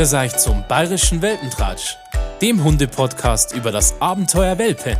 [0.00, 1.98] Grüß zum Bayerischen Welpentratsch,
[2.40, 4.96] dem Hundepodcast über das Abenteuer Welpe.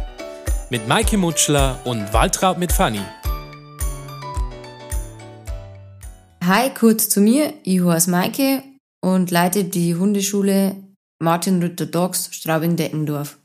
[0.69, 3.01] Mit Maike Mutschler und Waltraud mit Fanny.
[6.45, 7.55] Hi, kurz zu mir.
[7.63, 8.63] Ich heiße Maike
[9.01, 10.77] und leite die Hundeschule
[11.19, 13.39] Martin Luther Dogs Straubing-Deckendorf.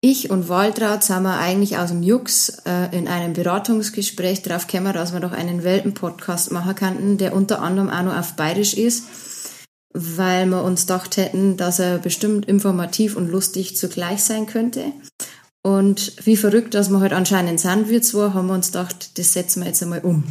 [0.00, 4.92] Ich und Waltraud sind wir eigentlich aus dem Jux äh, in einem Beratungsgespräch drauf gekommen,
[4.92, 9.04] dass wir doch einen Welpen-Podcast machen könnten, der unter anderem auch noch auf Bayerisch ist
[9.96, 14.92] weil wir uns gedacht hätten, dass er bestimmt informativ und lustig zugleich sein könnte.
[15.62, 19.18] Und wie verrückt, dass wir heute halt anscheinend sind, wir zwei, haben wir uns gedacht,
[19.18, 20.24] das setzen wir jetzt einmal um.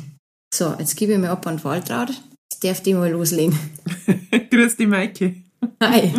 [0.53, 2.09] So, jetzt gebe ich mir ab an Waltraud.
[2.51, 3.57] Jetzt darf die mal loslegen.
[4.49, 5.44] Grüß dich, Maike.
[5.81, 6.11] Hi.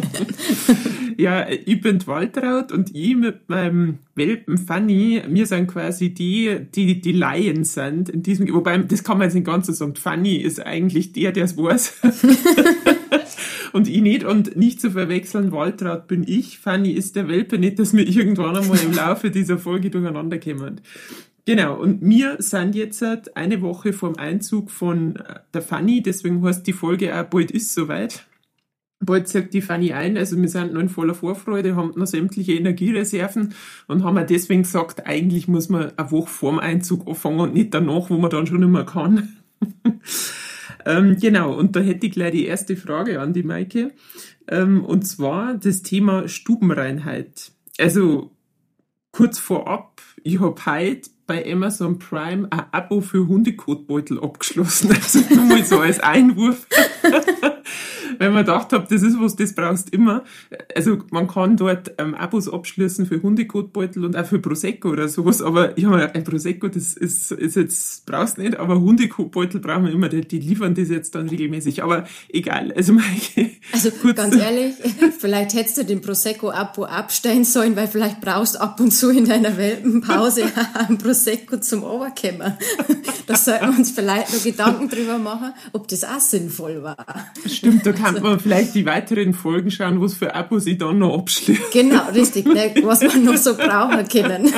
[1.16, 7.00] ja, ich bin Waltraud und ich mit meinem Welpen Fanny, wir sind quasi die, die
[7.00, 9.96] die Laien sind in diesem, wobei, das kann man jetzt nicht ganz so sagen.
[9.96, 12.00] Fanny ist eigentlich der, der es weiß.
[13.72, 14.24] und ich nicht.
[14.24, 18.56] Und nicht zu verwechseln, Waltraud bin ich, Fanny ist der Welpe, nicht, dass wir irgendwann
[18.56, 20.80] einmal im Laufe dieser Folge durcheinander kommen.
[21.44, 23.04] Genau, und wir sind jetzt
[23.36, 25.22] eine Woche vom Einzug von
[25.54, 28.26] der Fanny, deswegen heißt die Folge auch bald ist soweit.
[29.00, 32.54] Bald zieht die Fanny ein, also wir sind noch in voller Vorfreude, haben noch sämtliche
[32.54, 33.54] Energiereserven
[33.88, 37.74] und haben auch deswegen gesagt, eigentlich muss man eine Woche vorm Einzug anfangen und nicht
[37.74, 39.36] danach, wo man dann schon mehr kann.
[40.86, 43.92] Ähm, genau, und da hätte ich gleich die erste Frage an die Maike.
[44.46, 47.50] Ähm, und zwar das Thema Stubenreinheit.
[47.76, 48.30] Also
[49.10, 54.90] kurz vorab, ich habe heute bei Amazon Prime ein Abo für Hundekotbeutel abgeschlossen.
[54.94, 56.68] Also nur mal so als Einwurf.
[58.18, 60.24] weil man gedacht habe, das ist was, das brauchst immer.
[60.74, 65.42] Also man kann dort ähm, Abos abschließen für Hundekotbeutel und auch für Prosecco oder sowas,
[65.42, 69.86] aber ich habe mir ein Prosecco, das ist, ist jetzt, brauchst nicht, aber Hundekotbeutel brauchen
[69.86, 72.72] wir immer, die, die, liefern das jetzt dann regelmäßig, aber egal.
[72.72, 74.74] Also, Maike, Also ganz ehrlich,
[75.18, 79.26] vielleicht hättest du den Prosecco-Abo abstellen sollen, weil vielleicht brauchst du ab und zu in
[79.26, 80.44] deiner Welpenpause
[80.88, 82.58] ein Prosecco zum Oberkämmer.
[83.26, 86.96] Da sollten wir uns vielleicht noch Gedanken drüber machen, ob das auch sinnvoll war.
[87.46, 91.18] Stimmt, da kann man vielleicht die weiteren Folgen schauen, was für Abos ich dann noch
[91.18, 91.62] abschließe.
[91.72, 94.52] Genau, richtig, ne, was man noch so brauchen können.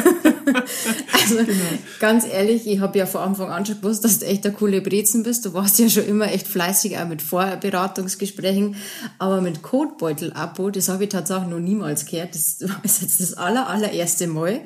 [1.12, 1.78] also genau.
[2.00, 4.80] ganz ehrlich, ich habe ja vor Anfang an schon gewusst, dass du echt eine coole
[4.80, 5.44] Brezen bist.
[5.44, 8.76] Du warst ja schon immer echt fleißig, auch mit Vorberatungsgesprächen.
[9.18, 12.34] Aber mit Codebeutel-Abo, das habe ich tatsächlich noch niemals gehört.
[12.34, 14.60] Das ist jetzt das aller, allererste Mal.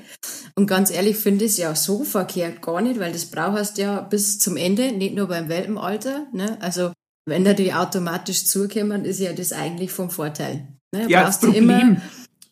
[0.55, 4.01] Und ganz ehrlich, finde ich es ja so verkehrt gar nicht, weil das brauchst ja
[4.01, 6.27] bis zum Ende, nicht nur beim Welpenalter.
[6.33, 6.59] Ne?
[6.61, 6.93] Also
[7.27, 10.67] wenn da die automatisch zukommen, ist ja das eigentlich vom Vorteil.
[10.93, 11.07] Ne?
[11.09, 11.99] Ja, das Problem.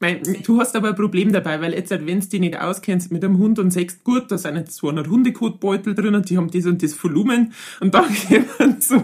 [0.03, 3.22] Mein, du hast aber ein Problem dabei, weil jetzt, wenn du dich nicht auskennst mit
[3.22, 6.64] einem Hund und sagst, gut, da sind jetzt 200 Hundekotbeutel drin und die haben das
[6.64, 8.06] und das Volumen und dann
[8.58, 9.03] kommen so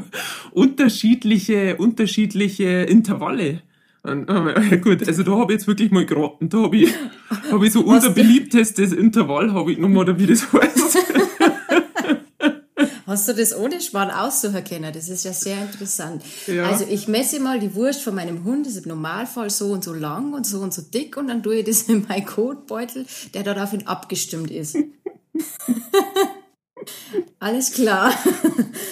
[0.52, 3.60] unterschiedliche, unterschiedliche Intervalle.
[4.04, 6.48] Und, oh, gut, also da habe ich jetzt wirklich mal geraten.
[6.48, 6.94] Da habe ich,
[7.50, 10.95] hab ich so unser beliebtestes Intervall, habe ich nochmal, oder wie das heißt.
[13.06, 14.92] Hast du das ohne Schwan aussuchen können?
[14.92, 16.22] Das ist ja sehr interessant.
[16.48, 16.68] Ja.
[16.68, 19.84] Also ich messe mal die Wurst von meinem Hund, das ist im Normalfall so und
[19.84, 23.06] so lang und so und so dick und dann tue ich das in meinen Kotbeutel,
[23.32, 24.76] der daraufhin abgestimmt ist.
[27.38, 28.12] Alles klar.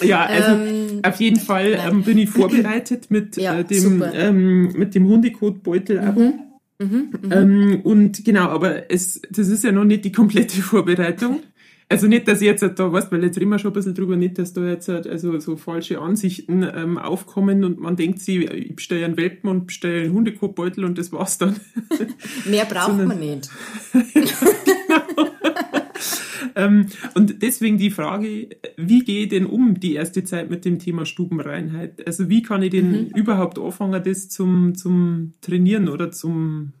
[0.01, 4.71] Ja, also ähm, auf jeden Fall ähm, bin ich vorbereitet mit, ja, äh, dem, ähm,
[4.73, 6.33] mit dem Hundekotbeutel-Abo.
[6.79, 7.31] Mhm, mhm.
[7.31, 11.41] Ähm, und genau, aber es, das ist ja noch nicht die komplette Vorbereitung.
[11.87, 14.15] Also nicht, dass ich jetzt da, weißt, weil jetzt reden wir schon ein bisschen drüber,
[14.15, 18.75] nicht, dass da jetzt also so falsche Ansichten ähm, aufkommen und man denkt sich, ich
[18.75, 21.55] bestelle einen Welpen und bestelle einen Hundekotbeutel und das war's dann.
[22.49, 23.51] Mehr braucht Sondern, man nicht.
[24.13, 25.29] genau.
[26.55, 30.79] ähm, und deswegen die Frage, wie gehe ich denn um die erste Zeit mit dem
[30.79, 32.05] Thema Stubenreinheit?
[32.07, 33.07] Also wie kann ich denn mhm.
[33.15, 36.73] überhaupt anfangen, das zum, zum Trainieren oder zum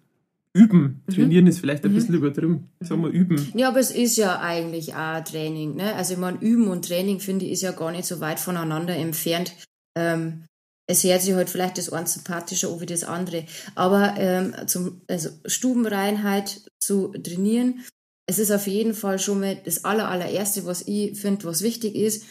[0.55, 1.03] Üben.
[1.05, 1.13] Mhm.
[1.13, 1.49] Trainieren mhm.
[1.49, 1.95] ist vielleicht ein mhm.
[1.95, 2.69] bisschen übertrieben.
[2.79, 3.51] Sagen wir üben.
[3.55, 5.75] Ja, aber es ist ja eigentlich auch Training.
[5.75, 5.93] Ne?
[5.95, 8.95] Also ich meine, Üben und Training, finde ich, ist ja gar nicht so weit voneinander
[8.95, 9.53] entfernt.
[9.97, 10.45] Ähm,
[10.87, 13.45] es hört sich halt vielleicht das eine sympathischer wie das andere.
[13.75, 17.83] Aber ähm, zum, also Stubenreinheit zu trainieren,
[18.27, 21.95] es ist auf jeden Fall schon mal das aller, allererste, was ich finde, was wichtig
[21.95, 22.27] ist,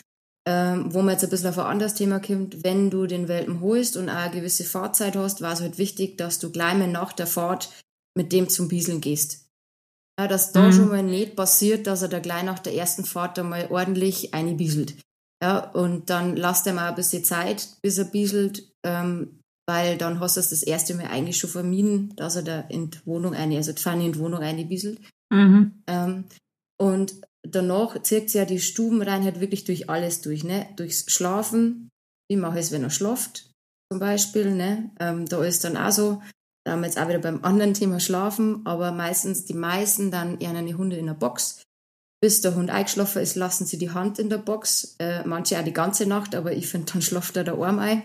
[0.46, 3.60] ähm, wo man jetzt ein bisschen auf ein anderes Thema kommt, wenn du den Welpen
[3.60, 6.88] holst und auch eine gewisse Fahrzeit hast, war es halt wichtig, dass du gleich mal
[6.88, 7.70] nach der Fahrt
[8.16, 9.46] mit dem zum Bieseln gehst.
[10.18, 10.72] Ja, dass da mhm.
[10.72, 14.94] schon mal nicht passiert, dass er da gleich nach der ersten Fahrt einmal ordentlich einbieselt.
[15.42, 20.20] Ja, und dann lasst er mal ein bisschen Zeit, bis er bieselt, ähm, weil dann
[20.20, 23.34] hast du es das erste Mal eigentlich schon vermieden, dass er da in die Wohnung
[23.34, 25.00] eine, also die Pfanne in die Wohnung einbieselt.
[25.32, 25.82] Mhm.
[25.86, 26.24] Ähm,
[26.80, 30.68] und danach zieht sich ja die Stubenreinheit wirklich durch alles durch, ne?
[30.76, 31.90] Durchs Schlafen,
[32.30, 33.50] wie mache ich es, wenn er schlaft,
[33.90, 34.54] zum Beispiel.
[34.54, 34.90] Ne?
[34.98, 36.22] Ähm, da ist dann auch so,
[36.64, 40.40] da haben wir jetzt auch wieder beim anderen Thema Schlafen, aber meistens die meisten dann
[40.40, 41.62] eher eine Hunde in der Box.
[42.22, 44.96] Bis der Hund eingeschlafen ist, lassen sie die Hand in der Box.
[44.98, 48.02] Äh, manche auch die ganze Nacht, aber ich finde, dann schlaft er der Arm ein.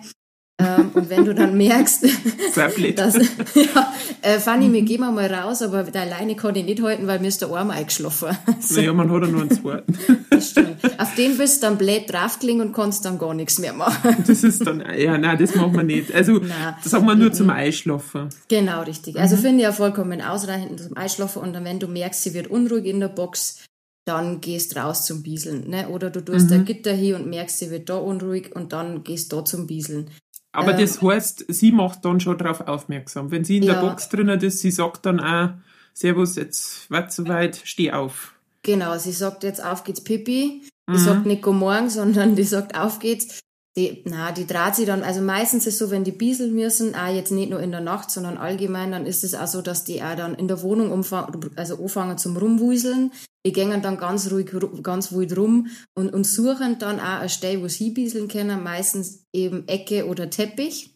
[0.59, 2.03] Ähm, und wenn du dann merkst,
[2.95, 7.19] dass, ja, äh, Fanny, wir gehen mal raus, aber alleine kann ich nicht halten, weil
[7.19, 8.37] mir ist der Arm eingeschlafen.
[8.59, 8.75] So.
[8.75, 9.97] Naja, man hat ja nur einen zweiten.
[10.29, 10.77] Das stimmt.
[10.99, 14.23] Auf den bist du dann blöd draufgelegen und kannst dann gar nichts mehr machen.
[14.27, 16.13] Das ist dann, ja, nein, das machen wir nicht.
[16.13, 16.75] Also, nein.
[16.81, 18.29] das sagen wir nur zum Einschlafen.
[18.47, 19.17] Genau, richtig.
[19.17, 19.41] Also, mhm.
[19.41, 22.85] finde ich ja vollkommen ausreichend zum Einschlafen und dann, wenn du merkst, sie wird unruhig
[22.85, 23.63] in der Box,
[24.05, 25.69] dann gehst raus zum Bieseln.
[25.69, 25.89] Ne?
[25.89, 26.57] Oder du tust mhm.
[26.57, 30.09] ein Gitter hier und merkst, sie wird da unruhig und dann gehst da zum Bieseln.
[30.51, 33.31] Aber ähm, das heißt, sie macht dann schon darauf aufmerksam.
[33.31, 33.73] Wenn sie in ja.
[33.73, 35.49] der Box drinnen ist, sie sagt dann auch,
[35.93, 38.33] Servus, jetzt wird soweit, steh auf.
[38.63, 40.63] Genau, sie sagt jetzt auf geht's Pipi.
[40.89, 40.97] Die mhm.
[40.97, 43.39] sagt nicht Guten Morgen, sondern die sagt auf geht's.
[43.79, 46.95] Die, na, die draht sie dann, also meistens ist es so, wenn die bieseln müssen,
[46.95, 49.85] auch jetzt nicht nur in der Nacht, sondern allgemein, dann ist es auch so, dass
[49.85, 53.13] die auch dann in der Wohnung umfangen, also anfangen zum Rumwuseln.
[53.47, 54.51] Die gehen dann ganz ruhig,
[54.83, 55.67] ganz wild rum
[55.97, 60.29] und, und suchen dann auch eine Stelle, wo sie bieseln können, meistens eben Ecke oder
[60.29, 60.93] Teppich.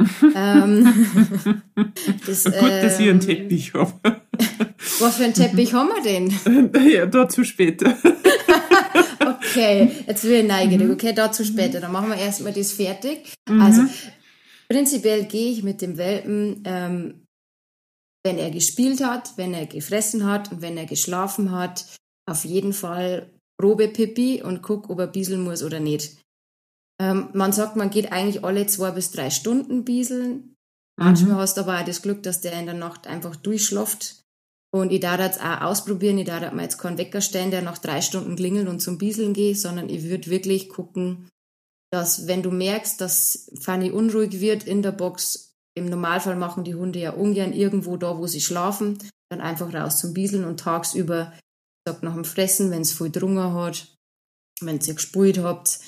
[0.34, 0.86] ähm,
[2.26, 3.92] das, Gut, dass ich einen ähm, Teppich habe.
[5.00, 6.90] Was für einen Teppich haben wir denn?
[6.90, 7.94] Ja, dazu später.
[9.50, 10.86] Okay, jetzt will ich neugierig.
[10.86, 10.92] Mhm.
[10.92, 11.80] Okay, dazu später.
[11.80, 13.34] Dann machen wir erstmal das fertig.
[13.48, 13.60] Mhm.
[13.60, 13.82] Also,
[14.68, 17.26] prinzipiell gehe ich mit dem Welpen ähm,
[18.24, 21.86] wenn er gespielt hat, wenn er gefressen hat und wenn er geschlafen hat,
[22.28, 26.18] auf jeden Fall Probe Pipi und guck, ob er bieseln muss oder nicht.
[27.00, 30.54] Ähm, man sagt, man geht eigentlich alle zwei bis drei Stunden bieseln.
[30.98, 31.38] Manchmal mhm.
[31.38, 34.19] hast du aber auch das Glück, dass der in der Nacht einfach durchschlaft.
[34.72, 37.78] Und ich darf jetzt auch ausprobieren, ich darf mir jetzt keinen Wecker stellen, der nach
[37.78, 41.28] drei Stunden klingelt und zum Bieseln geht, sondern ich würde wirklich gucken,
[41.92, 46.76] dass wenn du merkst, dass Fanny unruhig wird in der Box, im Normalfall machen die
[46.76, 51.32] Hunde ja ungern irgendwo da, wo sie schlafen, dann einfach raus zum Bieseln und tagsüber,
[51.86, 53.96] sagt nach dem Fressen, wenn es viel drungen hat,
[54.60, 55.80] wenn ihr gespult habt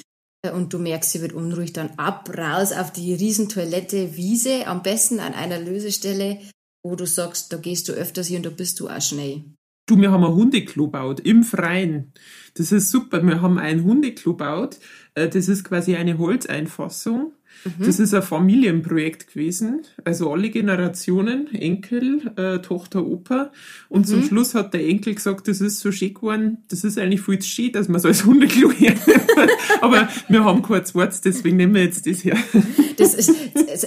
[0.44, 4.82] äh, und du merkst, sie wird unruhig, dann ab, raus auf die Riesentoilette, Wiese, am
[4.82, 6.40] besten an einer Lösestelle,
[6.82, 9.44] wo du sagst, da gehst du öfters hier und da bist du auch schnell.
[9.86, 12.12] Du, wir haben ein Hundeklo gebaut, im Freien.
[12.54, 13.22] Das ist super.
[13.26, 14.78] Wir haben ein Hundeklo gebaut.
[15.14, 17.32] Äh, das ist quasi eine Holzeinfassung.
[17.64, 17.84] Mhm.
[17.84, 23.52] Das ist ein Familienprojekt gewesen, also alle Generationen, Enkel, äh, Tochter, Opa.
[23.88, 24.10] Und mhm.
[24.10, 27.38] zum Schluss hat der Enkel gesagt, das ist so schön geworden, das ist eigentlich viel
[27.38, 29.02] zu schön, dass man so als Hundeklo hernimmt.
[29.80, 32.36] Aber wir haben kein zweites, deswegen nehmen wir jetzt das her.
[32.96, 33.30] Das ist,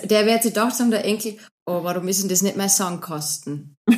[0.10, 1.36] der wird sich gedacht haben, der Enkel,
[1.66, 3.76] oh, warum ist denn das nicht mein Sandkasten?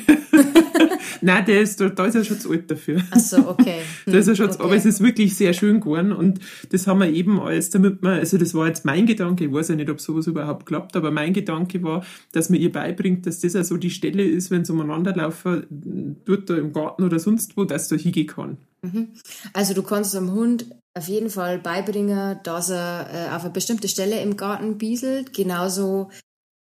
[1.21, 3.01] Nein, der ist, da ist er schon zu alt dafür.
[3.11, 3.81] Ach so, okay.
[4.05, 4.63] Hm, da ist er schon okay.
[4.63, 8.19] aber es ist wirklich sehr schön geworden und das haben wir eben alles, damit man,
[8.19, 11.11] also das war jetzt mein Gedanke, ich weiß ja nicht, ob sowas überhaupt klappt, aber
[11.11, 14.73] mein Gedanke war, dass man ihr beibringt, dass das also die Stelle ist, wenn sie
[14.73, 18.57] umeinander laufen, dort da im Garten oder sonst wo, dass da hingehen kann.
[18.81, 19.09] Mhm.
[19.53, 23.87] Also du kannst dem Hund auf jeden Fall beibringen, dass er äh, auf eine bestimmte
[23.87, 26.09] Stelle im Garten bieselt, genauso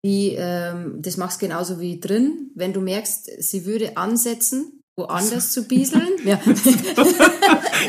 [0.04, 2.50] wie, ähm, das machst genauso wie drin.
[2.54, 6.10] Wenn du merkst, sie würde ansetzen, woanders zu bieseln.
[6.26, 6.38] ja.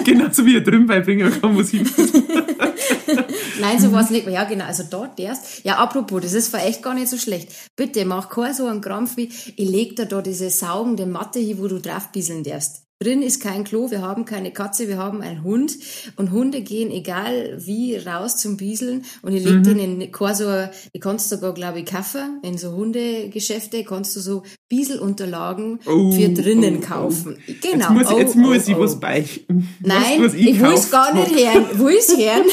[0.06, 1.80] Genauso wie er drin beibringen kann, wo sie
[3.60, 4.30] Nein, so war es nicht.
[4.30, 5.66] Ja, genau, also dort erst.
[5.66, 7.50] Ja, apropos, das ist für echt gar nicht so schlecht.
[7.76, 11.60] Bitte, mach keinen so einen Krampf wie, ich leg dir da diese saugende Matte hier,
[11.60, 12.85] wo du drauf bieseln darfst.
[13.06, 15.78] Drin ist kein Klo, wir haben keine Katze, wir haben einen Hund.
[16.16, 19.06] Und Hunde gehen egal wie raus zum Bieseln.
[19.22, 19.64] Und ich leg mhm.
[19.64, 20.46] denen kein so,
[20.92, 22.40] ich kannst sogar, glaube ich, kaufen.
[22.42, 26.88] In so Hundegeschäfte kannst du so Bieselunterlagen oh, für drinnen oh, oh.
[26.88, 27.38] kaufen.
[27.38, 27.54] Oh.
[27.62, 27.94] Genau.
[27.94, 29.70] Jetzt muss, oh, jetzt muss ich oh, was beichten.
[29.82, 31.80] Nein, was, was ich, ich will es gar nicht hören.
[31.80, 32.46] Will es hören?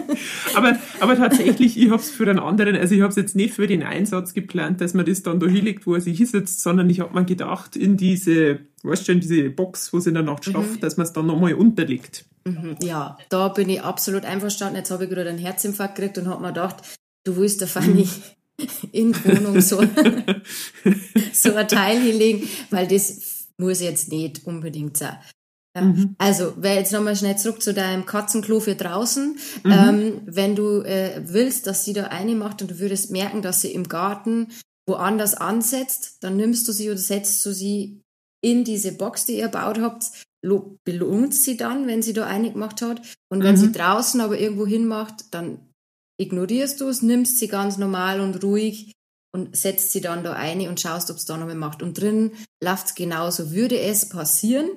[0.54, 3.52] aber, aber tatsächlich, ich habe es für einen anderen, also ich habe es jetzt nicht
[3.52, 6.88] für den Einsatz geplant, dass man das dann da hinlegt, wo er sich hinsetzt, sondern
[6.88, 10.44] ich habe mir gedacht, in diese weißt du, diese Box, wo sie in der Nacht
[10.44, 10.80] schlaft, mhm.
[10.80, 12.24] dass man es dann nochmal unterlegt.
[12.44, 12.76] Mhm.
[12.82, 14.76] Ja, da bin ich absolut einverstanden.
[14.76, 16.76] Jetzt habe ich gerade einen Herzinfarkt gekriegt und habe mir gedacht,
[17.24, 18.08] du willst der Fanny
[18.58, 18.66] mhm.
[18.92, 19.82] in Wohnung so,
[21.32, 25.18] so ein Teil hinlegen, weil das muss jetzt nicht unbedingt sein.
[25.76, 25.82] Ja.
[25.82, 26.16] Mhm.
[26.18, 29.38] Also, jetzt nochmal schnell zurück zu deinem Katzenklo für draußen.
[29.62, 29.72] Mhm.
[29.72, 33.60] Ähm, wenn du äh, willst, dass sie da eine macht und du würdest merken, dass
[33.60, 34.48] sie im Garten
[34.86, 37.99] woanders ansetzt, dann nimmst du sie oder setzt du sie
[38.42, 40.06] in diese Box, die ihr gebaut habt,
[40.84, 43.02] belohnt sie dann, wenn sie da eine gemacht hat.
[43.30, 43.60] Und wenn mhm.
[43.60, 45.58] sie draußen aber irgendwo hinmacht, dann
[46.18, 48.92] ignorierst du es, nimmst sie ganz normal und ruhig
[49.32, 51.82] und setzt sie dann da eine und schaust, ob es da noch mehr macht.
[51.82, 52.32] Und drin
[52.62, 53.52] läuft es genauso.
[53.52, 54.68] Würde es passieren,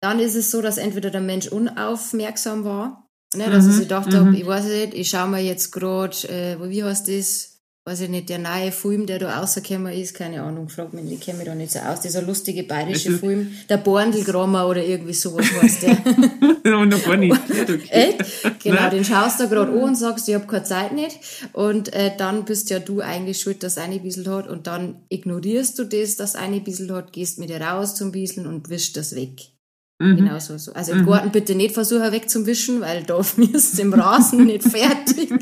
[0.00, 3.04] dann ist es so, dass entweder der Mensch unaufmerksam war
[3.36, 3.70] Ne, dass mhm.
[3.72, 4.16] ich gedacht mhm.
[4.16, 7.53] habe, ich weiß nicht, ich schaue mir jetzt gerade, äh, wie heißt das?
[7.86, 11.20] Weiß ich nicht, der neue Film, der da rausgekommen ist, keine Ahnung, frag mich, ich
[11.20, 15.12] kenne mich da nicht so aus, dieser lustige bayerische also, Film, der Borndelgrammer oder irgendwie
[15.12, 15.98] sowas heißt der.
[16.64, 17.36] no, noch gar nicht.
[17.64, 17.88] Okay.
[17.90, 18.62] Echt?
[18.62, 18.90] Genau, Nein.
[18.90, 21.18] den schaust du gerade an und sagst, ich habe keine Zeit nicht
[21.52, 25.78] und äh, dann bist ja du eigentlich schuld, dass eine Bissel hat und dann ignorierst
[25.78, 29.14] du das, dass eine Bissel hat, gehst mit ihr raus zum Bisseln und wischst das
[29.14, 29.54] weg.
[29.98, 30.16] Mhm.
[30.16, 30.72] Genau so, so.
[30.72, 31.06] Also im mhm.
[31.06, 35.32] Garten bitte nicht versuchen wegzuwischen, weil da wirst du im Rasen nicht fertig.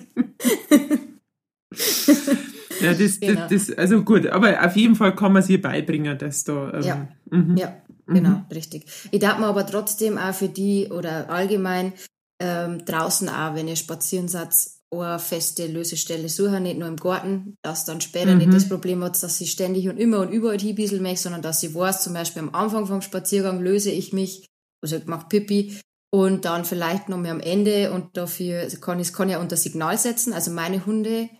[2.83, 3.47] Ja, das, genau.
[3.49, 6.73] das, das, also gut, aber auf jeden Fall kann man sich beibringen, dass da.
[6.75, 7.57] Ähm, ja, mhm.
[7.57, 8.45] ja, genau, mhm.
[8.53, 8.87] richtig.
[9.11, 11.93] Ich darf mir aber trotzdem auch für die oder allgemein
[12.41, 14.51] ähm, draußen auch, wenn ihr spazieren seid,
[14.91, 18.39] eine feste Lösestelle suchen, nicht nur im Garten, dass dann später mhm.
[18.39, 21.61] nicht das Problem hat, dass sie ständig und immer und überall hinbieseln möchte, sondern dass
[21.61, 24.47] sie weiß, zum Beispiel am Anfang vom Spaziergang löse ich mich,
[24.83, 25.79] also macht Pipi,
[26.15, 29.57] und dann vielleicht noch mehr am Ende und dafür kann ich es kann ja unter
[29.57, 30.35] Signal setzen.
[30.35, 31.31] Also meine Hunde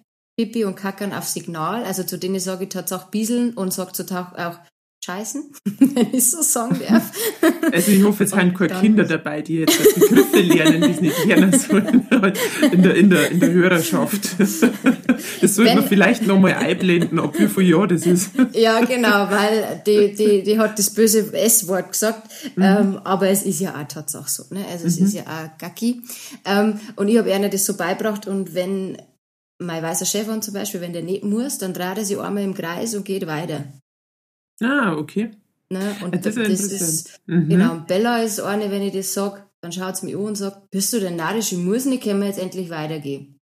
[0.43, 1.85] Pipi und Kackern auf Signal.
[1.85, 4.59] Also zu denen sage ich tatsächlich bieseln und sage zu Tag auch
[5.05, 7.11] scheißen, wenn ich so sagen darf.
[7.73, 11.25] Also ich hoffe, es sind keine Kinder dabei, die jetzt Begriffe lernen, die es nicht
[11.27, 12.07] lernen sollen
[12.73, 14.39] in der, in der, in der Hörerschaft.
[14.39, 14.61] Das
[15.55, 18.31] sollte man vielleicht nochmal einblenden, ob wie viel Jahr das ist.
[18.53, 22.63] Ja, genau, weil die, die, die hat das böse S-Wort gesagt, mhm.
[22.63, 24.45] ähm, aber es ist ja auch Tatsache so.
[24.51, 24.65] Ne?
[24.71, 25.07] Also es mhm.
[25.07, 26.03] ist ja auch Gacki.
[26.45, 28.99] Ähm, und ich habe ihr das so beibracht und wenn
[29.63, 32.55] mein weißer Chefhund zum Beispiel, wenn der nicht muss, dann dreht er sich einmal im
[32.55, 33.65] Kreis und geht weiter.
[34.61, 35.31] Ah, okay.
[35.71, 35.97] Ne?
[36.03, 37.49] Und das, das ist, mhm.
[37.49, 40.71] genau, Bella ist eine, wenn ich das sage, dann schaut sie mich an und sagt,
[40.71, 43.39] bist du denn narrisch, ich muss nicht, können wir jetzt endlich weitergehen.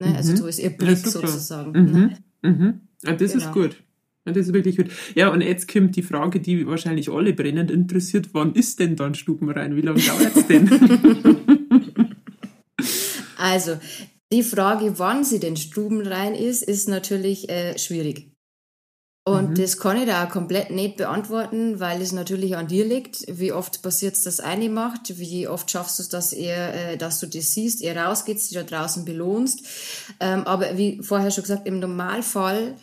[0.00, 0.08] Ne?
[0.08, 0.16] Also mhm.
[0.16, 1.70] Also so ist ihr Blick ja, sozusagen.
[1.70, 1.92] Mhm.
[1.92, 2.18] Ne?
[2.42, 2.80] Mhm.
[3.02, 3.44] Ja, das genau.
[3.44, 3.82] ist gut.
[4.26, 4.88] Ja, das ist wirklich gut.
[5.14, 8.30] Ja, und jetzt kommt die Frage, die wahrscheinlich alle brennend interessiert.
[8.32, 9.76] Wann ist denn dann Stubenrein?
[9.76, 10.68] Wie lange dauert es denn?
[13.38, 13.78] also,
[14.32, 18.32] die Frage, wann sie denn stubenrein ist, ist natürlich äh, schwierig.
[19.28, 19.54] Und mhm.
[19.56, 23.24] das kann ich da auch komplett nicht beantworten, weil es natürlich an dir liegt.
[23.26, 25.18] Wie oft passiert es, dass eine macht?
[25.18, 28.54] Wie oft schaffst du es, dass, er, äh, dass du das siehst, ihr rausgehst, die
[28.54, 29.64] da draußen belohnst?
[30.20, 32.76] Ähm, aber wie vorher schon gesagt, im Normalfall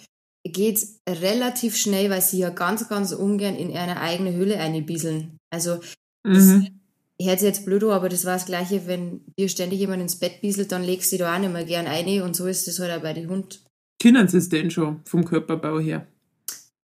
[0.45, 5.37] geht es relativ schnell, weil sie ja ganz, ganz ungern in eine eigene Höhle einbieseln.
[5.49, 5.79] Also
[6.25, 6.82] mhm
[7.25, 10.17] hört sich jetzt blöd an, aber das war das Gleiche, wenn dir ständig jemand ins
[10.19, 12.79] Bett bieselt, dann legst du da auch nicht mehr gern ein und so ist das
[12.79, 13.61] halt auch bei den Hund.
[13.99, 16.07] Kennen sie es denn schon vom Körperbau her?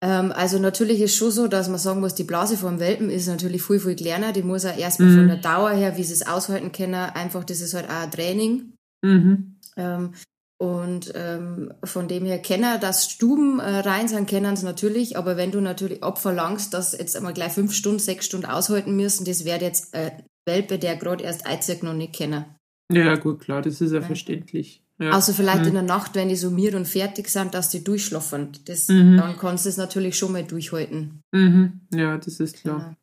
[0.00, 3.26] Ähm, also natürlich ist schon so, dass man sagen muss, die Blase vom Welpen ist
[3.26, 4.32] natürlich viel, viel kleiner.
[4.32, 5.16] Die muss auch erstmal mhm.
[5.16, 8.10] von der Dauer her, wie sie es aushalten können, einfach, das ist halt auch ein
[8.10, 8.72] Training.
[9.02, 9.56] Mhm.
[9.76, 10.12] Ähm,
[10.60, 15.36] und ähm, von dem her kennen, dass Stuben äh, rein sein, kennen sie natürlich, aber
[15.36, 19.44] wenn du natürlich abverlangst, dass jetzt einmal gleich fünf Stunden, sechs Stunden aushalten müssen, das
[19.44, 20.10] wäre jetzt äh,
[20.48, 22.44] Welpe, der gerade erst einzig noch nicht kennen.
[22.92, 24.06] Ja, gut, klar, das ist ja, ja.
[24.06, 24.82] verständlich.
[24.98, 25.16] Ja.
[25.16, 25.68] Außer vielleicht mhm.
[25.68, 28.48] in der Nacht, wenn die summiert und fertig sind, dass die durchschlafen.
[28.64, 29.16] Das, mhm.
[29.16, 31.22] Dann kannst du es natürlich schon mal durchhalten.
[31.30, 31.80] Mhm.
[31.94, 32.78] Ja, das ist klar.
[32.78, 32.96] Genau.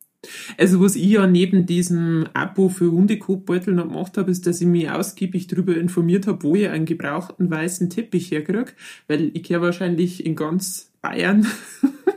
[0.58, 4.66] Also was ich ja neben diesem Abo für Hundekotbeutel noch gemacht habe, ist, dass ich
[4.66, 8.72] mich ausgiebig darüber informiert habe, wo ich einen gebrauchten weißen Teppich herkriege,
[9.08, 11.46] weil ich ja wahrscheinlich in ganz Bayern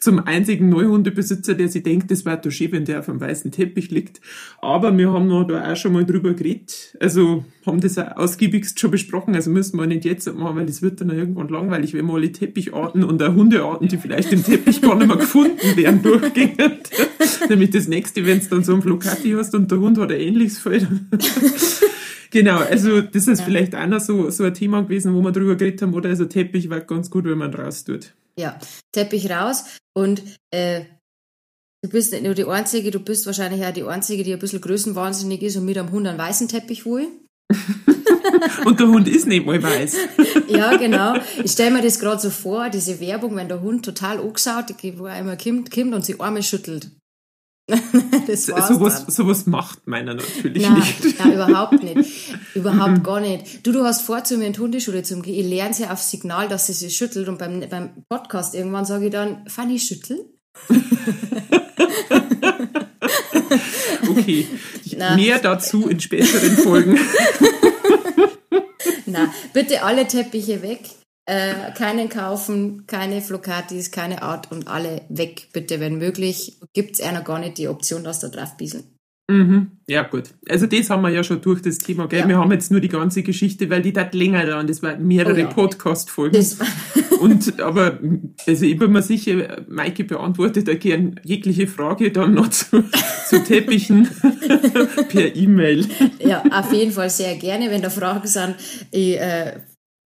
[0.00, 3.50] zum einzigen Neuhundebesitzer, der sich denkt, das wäre doch schön, wenn der auf dem weißen
[3.50, 4.20] Teppich liegt.
[4.60, 6.96] Aber wir haben noch da auch schon mal drüber geredet.
[7.00, 9.34] Also haben das auch ausgiebigst schon besprochen.
[9.34, 12.32] Also müssen wir nicht jetzt machen, weil das wird dann irgendwann langweilig, wenn wir alle
[12.32, 16.52] Teppicharten und auch Hundearten, die vielleicht im Teppich gar nicht mehr gefunden werden, durchgehen.
[17.48, 20.20] Nämlich das nächste, wenn du dann so ein Flocati hast und der Hund hat ein
[20.20, 20.86] ähnliches Feld.
[22.34, 23.44] Genau, also das ist ja.
[23.44, 26.08] vielleicht auch noch so, so ein Thema gewesen, wo wir drüber geredet haben, oder?
[26.08, 28.12] Also Teppich war ganz gut, wenn man raus tut.
[28.38, 28.58] Ja,
[28.92, 29.64] Teppich raus
[29.96, 30.82] und äh,
[31.82, 34.60] du bist nicht nur die Einzige, du bist wahrscheinlich auch die Einzige, die ein bisschen
[34.60, 37.08] größenwahnsinnig ist und mit einem Hund einen weißen Teppich will.
[38.64, 39.96] und der Hund ist nicht mal weiß.
[40.48, 41.14] ja, genau.
[41.42, 45.06] Ich stelle mir das gerade so vor, diese Werbung, wenn der Hund total angeschaut, wo
[45.06, 46.90] er einmal kommt, kommt und sie Arme schüttelt.
[48.26, 51.18] das war's sowas, sowas macht meiner natürlich nein, nicht.
[51.18, 52.10] Nein, überhaupt nicht.
[52.54, 53.66] Überhaupt gar nicht.
[53.66, 55.34] Du, du hast vor, zu mir in die Hundeschule zu gehen.
[55.34, 59.06] Ich lerne sie auf Signal, dass sie sich schüttelt und beim, beim Podcast irgendwann sage
[59.06, 60.26] ich dann, Fanny, schüttel.
[64.10, 64.46] okay.
[64.96, 65.16] Na.
[65.16, 67.00] Mehr dazu in späteren Folgen.
[69.06, 70.80] Na, bitte alle Teppiche weg.
[71.26, 76.60] Äh, keinen kaufen, keine Flocatis, keine Art und alle weg, bitte, wenn möglich.
[76.74, 78.84] Gibt es einer gar nicht die Option, dass da drauf bieseln.
[79.30, 79.78] Mhm.
[79.88, 80.34] Ja, gut.
[80.50, 82.20] Also das haben wir ja schon durch das Thema, gell?
[82.20, 82.28] Ja.
[82.28, 84.66] Wir haben jetzt nur die ganze Geschichte, weil die da länger dauern.
[84.66, 85.46] Das waren mehrere oh ja.
[85.46, 86.44] Podcast-Folgen.
[87.20, 88.00] Und, aber,
[88.46, 92.84] also ich bin mir sicher, Maike beantwortet da gern jegliche Frage dann noch zu,
[93.26, 94.08] zu Teppichen
[95.08, 95.86] per E-Mail.
[96.18, 98.56] Ja, auf jeden Fall sehr gerne, wenn da Fragen sind.
[98.90, 99.54] Ich, äh,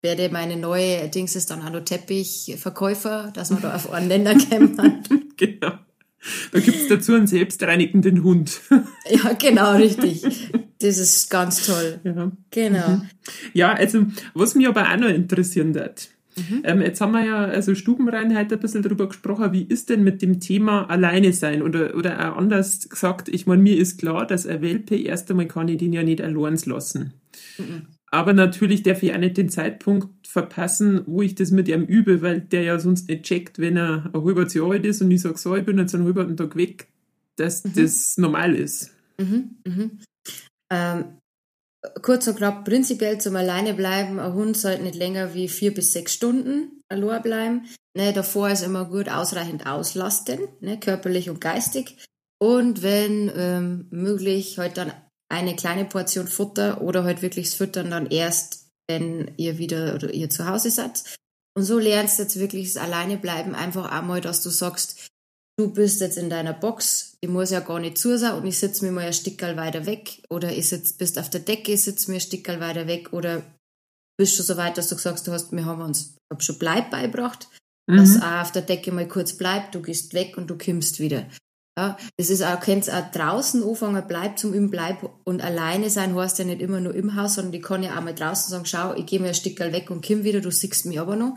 [0.04, 4.36] werde meine neue Dings ist dann auch noch Teppichverkäufer, dass man da auf einen Länder
[4.36, 5.02] kämmern.
[5.38, 5.72] genau.
[6.52, 8.62] Da gibt es dazu einen selbstreinigenden Hund.
[9.10, 10.24] ja, genau, richtig.
[10.80, 12.00] Das ist ganz toll.
[12.04, 12.32] Ja.
[12.52, 12.90] Genau.
[12.90, 13.10] Mhm.
[13.54, 16.10] Ja, also, was mich aber auch noch interessieren wird.
[16.36, 16.62] Mhm.
[16.64, 20.22] Ähm, jetzt haben wir ja also Stubenreinheit ein bisschen darüber gesprochen, wie ist denn mit
[20.22, 24.48] dem Thema alleine sein oder, oder auch anders gesagt, ich meine, mir ist klar, dass
[24.48, 27.14] ein Welpe erst einmal kann ich den ja nicht allein lassen.
[27.58, 27.88] Mhm.
[28.14, 32.22] Aber natürlich darf ich auch nicht den Zeitpunkt verpassen, wo ich das mit ihm übe,
[32.22, 35.22] weil der ja sonst nicht checkt, wenn er ein halbes Jahr alt ist und ich
[35.22, 36.90] sage, so, ich bin jetzt einen halben Tag weg,
[37.38, 37.74] dass mhm.
[37.76, 38.92] das normal ist.
[39.18, 40.00] Mhm, mhm.
[40.72, 41.06] Ähm,
[42.04, 45.92] kurz und knapp, prinzipiell zum Alleine bleiben, ein Hund sollte nicht länger wie vier bis
[45.92, 47.66] sechs Stunden allein bleiben.
[47.98, 51.98] Ne, davor ist immer gut ausreichend auslasten, ne, körperlich und geistig.
[52.40, 54.92] Und wenn ähm, möglich, halt dann
[55.34, 60.14] eine kleine Portion Futter oder halt wirklich das Füttern dann erst, wenn ihr wieder oder
[60.14, 61.04] ihr zu Hause seid.
[61.56, 65.10] Und so lernst du jetzt wirklich das Alleine bleiben, einfach einmal, dass du sagst,
[65.58, 68.58] du bist jetzt in deiner Box, ich muss ja gar nicht zu sein und ich
[68.58, 71.84] sitze mir mal ein Stückchen weiter weg oder ich sitz, bist auf der Decke, ich
[71.84, 73.44] sitze mir ein Stückchen weiter weg oder
[74.18, 76.92] bist schon so weit, dass du sagst, du hast, wir haben uns hab schon Bleib
[76.92, 77.48] beigebracht,
[77.88, 77.98] mhm.
[77.98, 81.28] dass auch auf der Decke mal kurz bleibt, du gehst weg und du kimmst wieder.
[81.78, 86.16] Ja, das ist auch, könnt's auch draußen anfangen, bleib zum Üben, bleib und alleine sein
[86.16, 88.66] heißt ja nicht immer nur im Haus, sondern ich kann ja auch mal draußen sagen,
[88.66, 91.36] schau, ich gehe mir ein Stück weg und komm wieder, du siehst mich aber noch.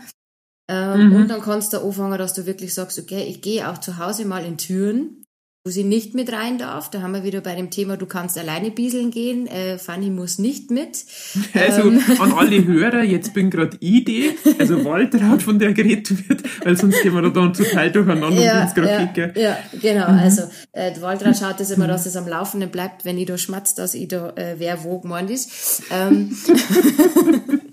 [0.68, 1.16] Ähm, mhm.
[1.16, 4.26] Und dann kannst du anfangen, dass du wirklich sagst, okay, ich gehe auch zu Hause
[4.26, 5.24] mal in Türen,
[5.66, 6.90] wo sie nicht mit rein darf.
[6.90, 9.48] Da haben wir wieder bei dem Thema, du kannst alleine bieseln gehen.
[9.48, 11.04] Äh, Fanny muss nicht mit.
[11.54, 12.00] Also ähm.
[12.20, 17.02] an alle Hörer, jetzt bin gerade Idee, also Waltraud, von der geredet wird, weil sonst
[17.02, 19.16] gehen wir da dann total durcheinander ja, ins Grafik.
[19.16, 20.12] Ja, ja, genau.
[20.12, 20.18] Mhm.
[20.18, 20.42] Also
[20.72, 23.94] äh, Waltraud schaut das immer, dass es am Laufenden bleibt, wenn ich da schmatzt, dass
[23.94, 25.82] ich da äh, wer wo gemeint ist.
[25.90, 26.36] Ähm.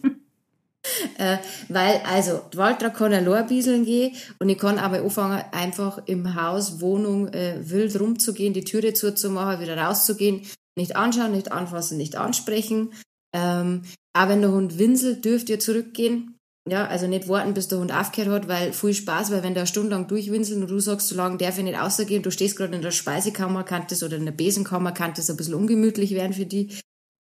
[1.23, 1.38] Äh,
[1.69, 6.36] weil, also, die Waltra kann allein bieseln gehen und ich kann aber anfangen, einfach im
[6.36, 10.41] Haus, Wohnung, äh, wild rumzugehen, die Türe zuzumachen, wieder rauszugehen,
[10.75, 12.91] nicht anschauen, nicht anfassen, nicht ansprechen.
[13.33, 13.83] Ähm,
[14.13, 16.36] auch wenn der Hund winselt, dürft ihr zurückgehen.
[16.69, 19.65] Ja, also nicht warten, bis der Hund aufgehört hat, weil viel Spaß, weil wenn der
[19.65, 22.81] stundenlang durchwinselt und du sagst, so lange darf ich nicht rausgehen, du stehst gerade in
[22.81, 26.45] der Speisekammer, kann das oder in der Besenkammer, kann das ein bisschen ungemütlich werden für
[26.45, 26.69] die.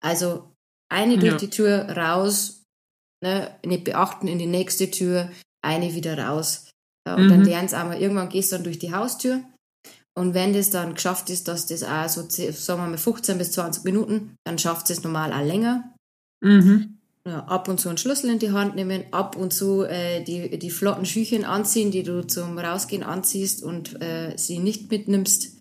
[0.03, 0.53] Also
[0.89, 1.38] eine durch ja.
[1.38, 2.57] die Tür raus,
[3.23, 6.69] ne, nicht beachten, in die nächste Tür, eine wieder raus.
[7.08, 7.30] Und mhm.
[7.30, 9.41] dann lernst du einmal, irgendwann gehst du dann durch die Haustür.
[10.17, 13.51] Und wenn das dann geschafft ist, dass das auch so, sagen wir mal, 15 bis
[13.51, 15.93] 20 Minuten, dann schafft es normal auch länger.
[16.41, 16.97] Mhm.
[17.27, 20.58] Ja, ab und zu einen Schlüssel in die Hand nehmen, ab und zu äh, die,
[20.58, 25.57] die flotten Schüchen anziehen, die du zum Rausgehen anziehst und äh, sie nicht mitnimmst.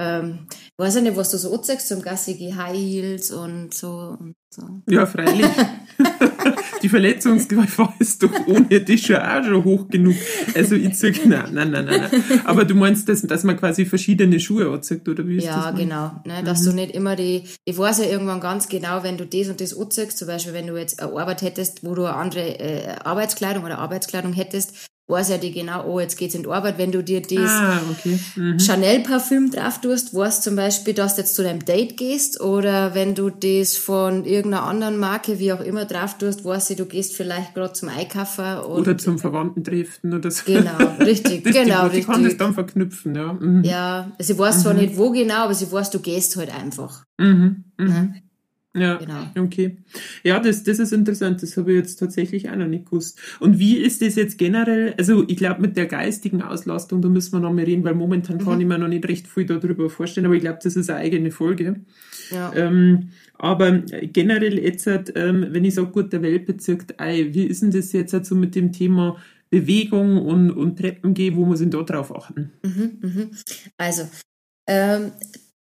[0.00, 0.46] Ähm,
[0.78, 4.62] weiß ich nicht, was du so anziehst, zum Gassi High Heels und so und so.
[4.88, 5.46] Ja, freilich.
[6.82, 10.14] die Verletzungsgefahr ist doch ohne dich schon auch schon hoch genug.
[10.54, 12.22] Also ich sag, nein, nein, nein, nein.
[12.44, 15.64] Aber du meinst, dass, dass man quasi verschiedene Schuhe anzieht, oder wie ist ja, das?
[15.66, 16.12] Ja, genau.
[16.24, 16.64] Ne, dass mhm.
[16.64, 19.76] du nicht immer die, ich weiß ja irgendwann ganz genau, wenn du das und das
[19.76, 23.64] anziehst, zum Beispiel, wenn du jetzt eine Arbeit hättest, wo du eine andere äh, Arbeitskleidung
[23.64, 26.78] oder Arbeitskleidung hättest, weiß ja die genau, oh, jetzt geht's in die Arbeit.
[26.78, 28.18] Wenn du dir das ah, okay.
[28.36, 28.58] mhm.
[28.58, 33.14] Chanel-Parfüm drauf tust, weißt zum Beispiel, dass du jetzt zu deinem Date gehst oder wenn
[33.14, 37.14] du das von irgendeiner anderen Marke, wie auch immer, drauf tust, weißt du, du gehst
[37.14, 38.60] vielleicht gerade zum Einkaufen.
[38.60, 40.42] oder zum Verwandten oder so.
[40.46, 42.00] Genau, richtig, das genau, richtig.
[42.00, 43.32] Ich kann das dann verknüpfen, ja.
[43.32, 43.64] Mhm.
[43.64, 44.60] Ja, sie weiß mhm.
[44.62, 47.04] zwar nicht wo genau, aber sie weiß, du gehst halt einfach.
[47.18, 47.64] Mhm.
[47.78, 48.14] Mhm.
[48.76, 48.98] Ja.
[48.98, 49.26] Genau.
[49.46, 49.78] okay.
[50.22, 51.42] Ja, das, das ist interessant.
[51.42, 53.18] Das habe ich jetzt tatsächlich auch noch nicht gewusst.
[53.40, 54.94] Und wie ist das jetzt generell?
[54.96, 58.36] Also, ich glaube, mit der geistigen Auslastung, da müssen wir noch mal reden, weil momentan
[58.36, 58.44] mhm.
[58.44, 61.00] kann ich mir noch nicht recht viel darüber vorstellen, aber ich glaube, das ist eine
[61.00, 61.80] eigene Folge.
[62.30, 62.52] Ja.
[62.54, 67.62] Ähm, aber generell jetzt, ähm, wenn ich sage, gut, der Welpe zirkt Ei, wie ist
[67.62, 69.16] denn das jetzt so mit dem Thema
[69.50, 71.34] Bewegung und, und Treppengehen?
[71.34, 72.52] Wo muss ich da drauf achten?
[72.62, 73.30] Mhm, mhm.
[73.78, 74.08] Also,
[74.68, 75.10] ähm,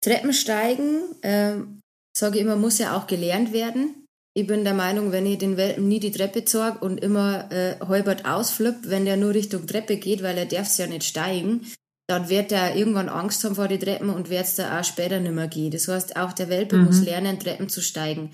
[0.01, 1.79] Treppensteigen, ähm,
[2.15, 4.05] sage ich immer, muss ja auch gelernt werden.
[4.35, 7.75] Ich bin der Meinung, wenn ich den Welpen nie die Treppe zeige und immer äh,
[7.85, 11.67] halbert ausflippt, wenn der nur Richtung Treppe geht, weil er darf ja nicht steigen,
[12.07, 15.19] dann wird er irgendwann Angst haben vor die Treppen und wird es da auch später
[15.19, 15.71] nicht mehr gehen.
[15.71, 16.85] Das heißt, auch der Welpe mhm.
[16.85, 18.31] muss lernen, Treppen zu steigen.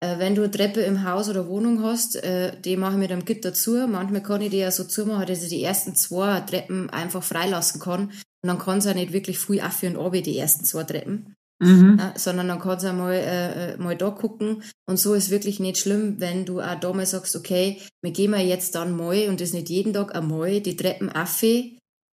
[0.00, 3.10] Äh, wenn du eine Treppe im Haus oder Wohnung hast, äh, die mache ich mit
[3.10, 3.86] einem Gitter zu.
[3.88, 7.80] Manchmal kann ich die ja so zumachen, dass ich die ersten zwei Treppen einfach freilassen
[7.80, 8.10] kann.
[8.42, 11.34] Und dann kann es ja nicht wirklich früh auf und runter, die ersten zwei Treppen.
[11.60, 11.98] Mhm.
[11.98, 14.62] äh, sondern dann kannst du einmal äh, äh, mal da gucken.
[14.86, 18.30] Und so ist wirklich nicht schlimm, wenn du auch da mal sagst, okay, wir gehen
[18.30, 21.42] mal jetzt dann mal und das nicht jeden Tag einmal die Treppen auf.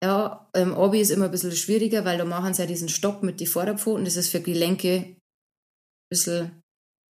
[0.04, 3.24] Ja, ähm, Abi ist immer ein bisschen schwieriger, weil da machen sie ja diesen Stopp
[3.24, 4.04] mit den Vorderpfoten.
[4.04, 5.16] Das ist für Gelenke ein
[6.10, 6.52] bisschen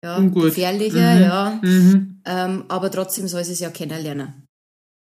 [0.02, 0.44] ja, Ungut.
[0.44, 1.20] gefährlicher, mhm.
[1.20, 1.60] ja.
[1.62, 2.22] Mhm.
[2.24, 4.46] Ähm, aber trotzdem soll sie es ja kennenlernen.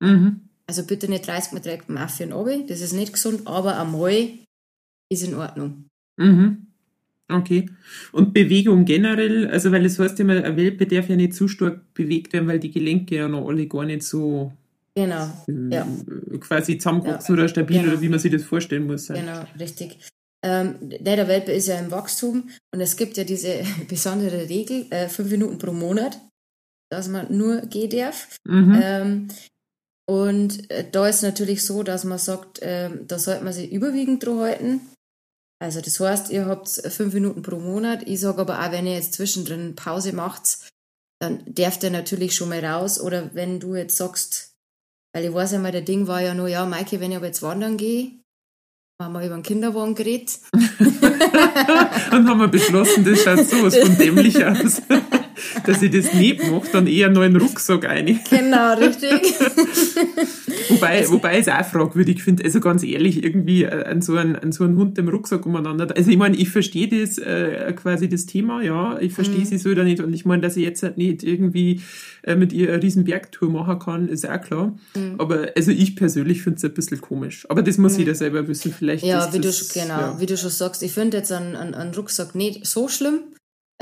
[0.01, 0.48] Mhm.
[0.66, 4.29] Also bitte nicht 30 Mal beim Affe und Abi, das ist nicht gesund, aber einmal
[5.11, 5.88] ist in Ordnung.
[6.18, 6.72] Mhm.
[7.35, 7.71] Okay.
[8.12, 11.95] Und Bewegung generell, also weil es heißt immer, ein Welpe darf ja nicht zu stark
[11.95, 14.53] bewegt werden, weil die Gelenke ja noch alle gar nicht so
[14.95, 15.25] genau.
[15.49, 15.87] Äh, ja.
[16.40, 17.40] quasi zusammenwachsen ja.
[17.40, 17.92] oder stabil genau.
[17.92, 19.09] oder wie man sich das vorstellen muss.
[19.09, 19.99] Genau, richtig.
[20.45, 25.09] Ähm, der Welpe ist ja im Wachstum und es gibt ja diese besondere Regel, äh,
[25.09, 26.18] fünf Minuten pro Monat,
[26.90, 28.37] dass man nur gehen darf.
[28.45, 28.81] Mhm.
[28.83, 29.29] Ähm,
[30.09, 34.25] und äh, da ist natürlich so, dass man sagt, äh, da sollte man sich überwiegend
[34.25, 34.81] dran halten.
[35.62, 38.03] Also das heißt, ihr habt fünf Minuten pro Monat.
[38.09, 40.59] Ich sage aber auch, wenn ihr jetzt zwischendrin Pause macht,
[41.20, 43.01] dann darf ihr natürlich schon mal raus.
[43.01, 44.57] Oder wenn du jetzt sagst,
[45.14, 47.27] weil ich weiß ja mal, der Ding war ja nur, ja, Maike, wenn ich aber
[47.27, 48.11] jetzt wandern gehe,
[49.01, 50.40] haben wir über einen Kinderwagen geredet.
[50.53, 54.83] und haben wir beschlossen, das schaut sowas von dämlich aus
[55.66, 58.20] dass ich das nicht mache, dann eher noch einen Rucksack rein.
[58.31, 59.11] Genau, richtig.
[60.68, 64.37] wobei, wobei ich es auch fragwürdig finde, also ganz ehrlich, irgendwie äh, an so einen,
[64.37, 65.88] an so einen Hund im Rucksack umeinander.
[65.96, 69.44] Also ich meine, ich verstehe das äh, quasi das Thema, ja, ich verstehe mhm.
[69.44, 71.81] sie so oder nicht und ich meine, dass ich jetzt halt nicht irgendwie
[72.22, 74.77] äh, mit ihr eine riesen Bergtour machen kann, ist auch klar.
[74.94, 75.14] Mhm.
[75.18, 77.46] Aber also ich persönlich finde es ein bisschen komisch.
[77.48, 78.01] Aber das muss mhm.
[78.01, 79.05] jeder selber wissen, vielleicht.
[79.05, 80.20] Ja, wie das, du, genau, ja.
[80.20, 83.20] wie du schon sagst, ich finde jetzt einen, einen, einen Rucksack nicht so schlimm.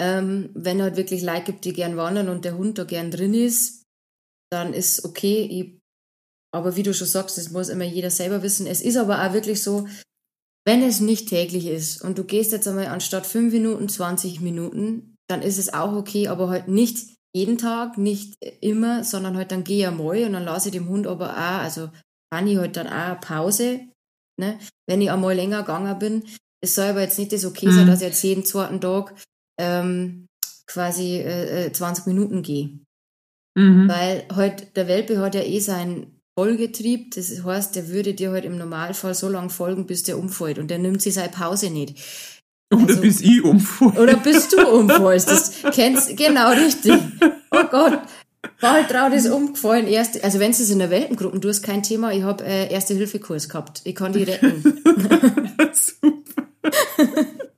[0.01, 3.35] Ähm, wenn halt wirklich Leute gibt, die gern wandern und der Hund da gern drin
[3.35, 3.85] ist,
[4.51, 5.47] dann ist okay.
[5.51, 5.79] Ich,
[6.55, 8.67] aber wie du schon sagst, das muss immer jeder selber wissen.
[8.67, 9.87] Es ist aber auch wirklich so,
[10.67, 15.17] wenn es nicht täglich ist und du gehst jetzt einmal anstatt fünf Minuten 20 Minuten,
[15.29, 19.65] dann ist es auch okay, aber halt nicht jeden Tag, nicht immer, sondern halt dann
[19.65, 21.91] gehe ich einmal und dann lasse ich dem Hund aber auch, also
[22.33, 23.81] kann ich halt dann auch Pause,
[24.41, 24.59] ne?
[24.89, 26.25] wenn ich einmal länger gegangen bin.
[26.63, 27.91] Es soll aber jetzt nicht das okay sein, mhm.
[27.91, 29.15] dass ich jetzt jeden zweiten Tag
[29.61, 30.27] ähm,
[30.67, 32.81] quasi äh, 20 äh, Minuten gehe.
[33.57, 33.89] Mhm.
[33.89, 36.07] Weil halt der Welpe hat ja eh sein
[36.39, 40.59] Folgetrieb, das heißt, der würde dir halt im Normalfall so lange folgen, bis der umfällt
[40.59, 41.99] und der nimmt sich seine Pause nicht.
[42.73, 43.99] Oder also, bis ich umfall.
[43.99, 45.29] Oder bis du umfallst.
[45.29, 46.95] Das kennst genau richtig.
[47.51, 47.99] Oh Gott.
[48.61, 49.87] Waltraud ist umgefallen.
[49.87, 53.49] Erste, also wenn es in der Weltengruppe, du hast kein Thema, ich habe äh, Erste-Hilfe-Kurs
[53.49, 53.83] gehabt.
[53.85, 54.63] Ich kann die retten.
[55.73, 56.11] Super.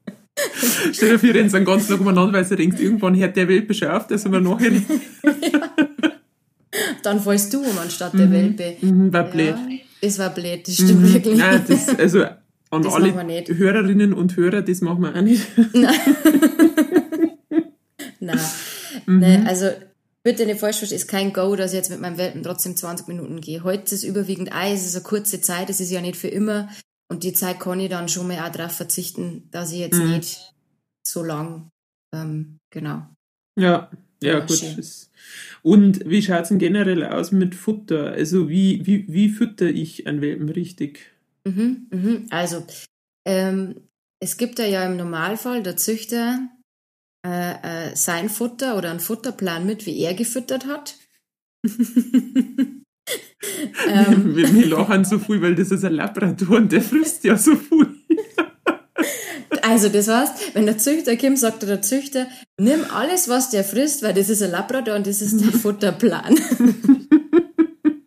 [0.92, 3.75] Stell dir vor, rennt einen ganzen Tag umeinander, weil sie denkt, irgendwann hört der Welpe
[3.75, 4.72] schon auf, dass wir nachher.
[7.03, 8.33] Dann fallst du um anstatt der mhm.
[8.33, 8.77] Welpe.
[8.81, 9.55] Mhm, war blöd.
[9.57, 9.68] Ja,
[10.01, 11.14] es war blöd, das stimmt mhm.
[11.14, 11.38] wirklich.
[11.38, 12.25] Nein, das, also
[12.70, 15.46] an das alle Hörerinnen und Hörer, das machen wir auch nicht.
[15.72, 15.94] Nein.
[18.20, 18.40] Nein.
[19.07, 19.18] Mhm.
[19.18, 19.66] Nein, also
[20.22, 23.09] bitte nicht falsch verstehen, ist kein Go, dass ich jetzt mit meinem Welpen trotzdem 20
[23.09, 23.64] Minuten gehe.
[23.64, 26.29] Heute ist es überwiegend Eis, es ist eine kurze Zeit, es ist ja nicht für
[26.29, 26.68] immer.
[27.09, 30.12] Und die Zeit kann ich dann schon mal auch darauf verzichten, dass ich jetzt mhm.
[30.12, 30.51] nicht
[31.06, 31.70] so lang,
[32.14, 33.06] ähm, genau.
[33.58, 33.90] Ja,
[34.22, 34.62] ja, gut.
[35.62, 38.12] Und wie schaut es denn generell aus mit Futter?
[38.12, 41.12] Also wie, wie, wie fütter ich einen Welpen richtig?
[41.44, 42.26] Mhm, mhm.
[42.30, 42.64] Also,
[43.26, 43.80] ähm,
[44.20, 46.48] es gibt ja im Normalfall der Züchter
[47.26, 50.96] äh, äh, sein Futter oder einen Futterplan mit, wie er gefüttert hat.
[51.64, 52.84] ähm,
[54.36, 57.56] wir, wir lachen so viel, weil das ist ein Labrador und der frisst ja so
[57.56, 58.01] viel.
[59.62, 62.27] Also das heißt, wenn der Züchter kommt, sagt der Züchter,
[62.59, 66.35] nimm alles, was der frisst, weil das ist ein Labrador und das ist der Futterplan.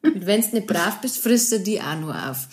[0.04, 2.48] und wenn du nicht brav bist, frisst er die auch nur auf.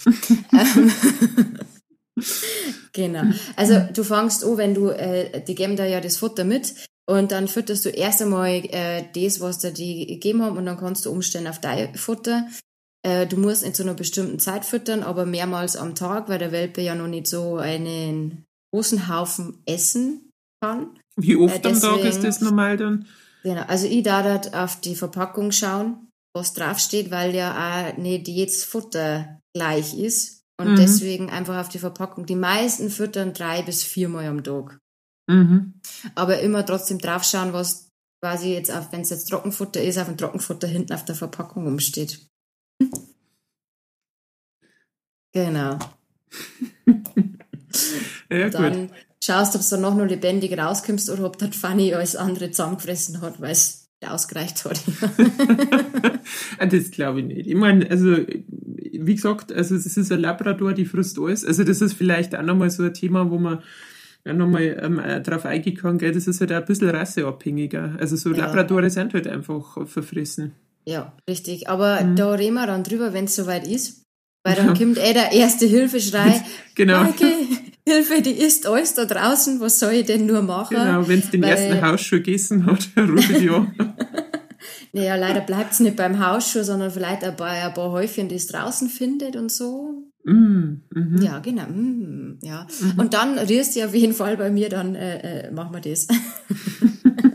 [2.93, 3.23] genau.
[3.57, 6.75] Also du fangst an, wenn du, äh, die geben da ja das Futter mit
[7.07, 10.79] und dann fütterst du erst einmal äh, das, was dir die gegeben haben und dann
[10.79, 12.47] kannst du umstellen auf dein Futter.
[13.05, 16.53] Äh, du musst in so einer bestimmten Zeit füttern, aber mehrmals am Tag, weil der
[16.53, 20.31] Welpe ja noch nicht so einen großen Haufen essen
[20.63, 20.99] kann.
[21.17, 23.07] Wie oft äh, am Tag ist das normal dann?
[23.43, 28.29] Genau, also ich da dort auf die Verpackung schauen, was draufsteht, weil ja auch nicht
[28.29, 30.43] jedes Futter gleich ist.
[30.61, 30.77] Und mhm.
[30.77, 32.27] deswegen einfach auf die Verpackung.
[32.27, 34.79] Die meisten füttern drei bis viermal am Tag.
[35.29, 35.75] Mhm.
[36.15, 37.89] Aber immer trotzdem draufschauen, was
[38.23, 42.27] quasi jetzt, wenn es jetzt Trockenfutter ist, auf dem Trockenfutter hinten auf der Verpackung umsteht.
[45.35, 45.79] Genau.
[48.41, 48.97] ja, dann gut.
[49.23, 53.41] schaust, ob du noch nur lebendig rauskommst oder ob das Fanny alles andere zusammengefressen hat,
[53.41, 54.81] weil es ausgereicht hat.
[56.73, 57.47] das glaube ich nicht.
[57.47, 61.45] Ich meine, also, wie gesagt, also es ist ein Labrador, die frisst alles.
[61.45, 63.63] Also das ist vielleicht auch nochmal so ein Thema, wo man
[64.25, 67.97] ja nochmal ähm, äh, drauf eingegangen, gell, das ist halt auch ein bisschen rasseabhängiger.
[67.99, 68.39] Also so ja.
[68.39, 70.53] Labradore sind halt einfach verfressen.
[70.85, 71.69] Ja, richtig.
[71.69, 72.17] Aber mhm.
[72.17, 74.03] da reden wir dann drüber, wenn es soweit ist.
[74.45, 76.43] Weil dann kommt eh der erste Hilfeschrei.
[76.75, 77.03] genau.
[77.05, 77.47] Okay,
[77.87, 80.77] Hilfe, die ist alles da draußen, was soll ich denn nur machen?
[80.77, 83.75] Genau, wenn es den Weil, ersten Hausschuh gegessen hat, rufe ich an.
[84.93, 88.37] naja, leider bleibt es nicht beim Hausschuh, sondern vielleicht ein paar, ein paar Häufchen, die
[88.37, 90.05] es draußen findet und so.
[90.25, 91.19] Mm, mhm.
[91.21, 91.67] Ja, genau.
[91.67, 92.69] Mm, ja.
[92.81, 93.01] Mhm.
[93.01, 96.07] Und dann rührst du auf jeden Fall bei mir, dann äh, äh, machen wir das.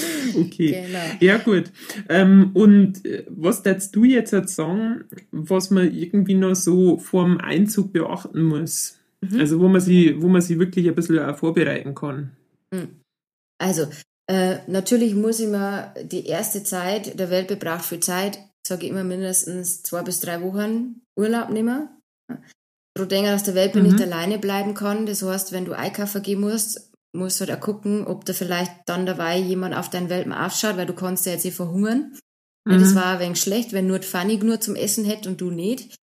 [0.36, 0.86] okay.
[0.86, 1.16] Genau.
[1.20, 1.70] Ja, gut.
[2.08, 7.24] Ähm, und äh, was darfst du jetzt halt sagen, was man irgendwie noch so vor
[7.24, 8.98] dem Einzug beachten muss?
[9.20, 9.40] Mhm.
[9.40, 12.32] Also, wo man sie, wo man sie wirklich ein bisschen auch vorbereiten kann.
[12.72, 13.00] Mhm.
[13.58, 13.86] Also,
[14.28, 18.90] äh, natürlich muss ich mir die erste Zeit, der Welt braucht viel Zeit, sage ich
[18.90, 21.88] immer mindestens zwei bis drei Wochen Urlaub nehmen.
[22.94, 23.90] Du denkst, dass der Welpe mhm.
[23.90, 25.06] nicht alleine bleiben kann.
[25.06, 28.72] Das heißt, wenn du einkaufen gehen musst, musst du halt auch gucken, ob da vielleicht
[28.86, 32.16] dann dabei jemand auf deinen Welpen aufschaut, weil du kannst ja jetzt eh verhungern.
[32.64, 32.80] Mhm.
[32.80, 35.94] Das war ein wenig schlecht, wenn nur Fanny nur zum Essen hätte und du nicht.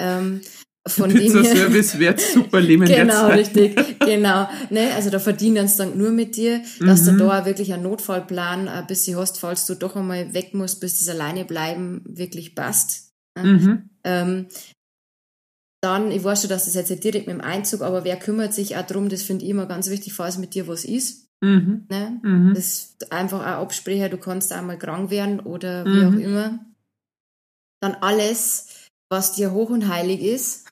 [0.00, 0.40] Ähm,
[0.86, 4.48] von Pizza Service wird super leben Genau, richtig, genau.
[4.70, 7.18] Ne, also da verdienen sie dann nur mit dir, dass mhm.
[7.18, 10.98] du da wirklich einen Notfallplan ein bisschen hast, falls du doch einmal weg musst, bis
[10.98, 13.12] das alleine bleiben wirklich passt.
[13.36, 13.90] Mhm.
[14.04, 14.46] Ähm,
[15.80, 18.52] dann, ich weiß schon, dass das jetzt nicht direkt mit dem Einzug, aber wer kümmert
[18.52, 21.28] sich auch darum, das finde ich immer ganz wichtig, falls mit dir was ist.
[21.40, 21.86] Mhm.
[21.88, 22.20] Ne?
[22.22, 22.54] Mhm.
[22.54, 26.20] Das einfach auch absprechen, du kannst auch mal krank werden oder wie auch mhm.
[26.20, 26.58] immer.
[27.80, 30.67] Dann alles, was dir hoch und heilig ist,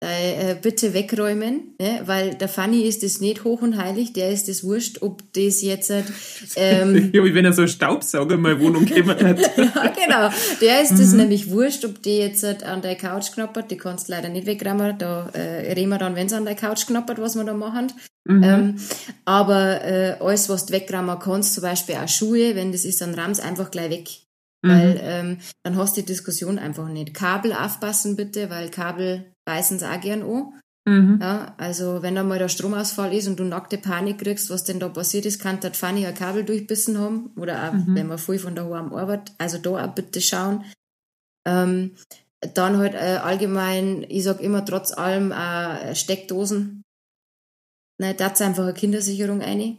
[0.00, 2.02] äh, bitte wegräumen, ne?
[2.06, 5.60] weil der Fanny ist es nicht hoch und heilig, der ist es wurscht, ob das
[5.60, 5.92] jetzt
[6.54, 9.40] ähm, ja, wie wenn er so einen Staubsauger in meine Wohnung gekommen hat.
[9.56, 10.30] ja, genau.
[10.60, 11.18] Der ist es mhm.
[11.18, 14.96] nämlich wurscht, ob die jetzt an der Couch knappert, die kannst du leider nicht wegräumen,
[14.98, 17.92] da äh, reden wir dann, wenn es an der Couch knappert, was wir da machen.
[18.24, 18.42] Mhm.
[18.44, 18.76] Ähm,
[19.24, 23.14] aber äh, alles, was du wegräumen kannst, zum Beispiel auch Schuhe, wenn das ist, dann
[23.14, 24.08] rahm's einfach gleich weg.
[24.62, 24.68] Mhm.
[24.68, 27.14] Weil ähm, dann hast du die Diskussion einfach nicht.
[27.14, 30.52] Kabel aufpassen bitte, weil Kabel beißen sie auch gern an.
[30.86, 31.18] Mhm.
[31.22, 34.78] Ja, also wenn da mal der Stromausfall ist und du nackte Panik kriegst, was denn
[34.78, 37.30] da passiert ist, kann der Fanny ein Kabel durchbissen haben.
[37.36, 37.94] Oder auch, mhm.
[37.94, 39.34] wenn man viel von daheim arbeitet.
[39.38, 40.64] Also da auch bitte schauen.
[41.46, 41.96] Ähm,
[42.54, 46.82] dann halt äh, allgemein, ich sag immer trotz allem äh, Steckdosen.
[48.00, 49.78] Ne, da ist einfach eine Kindersicherung eine.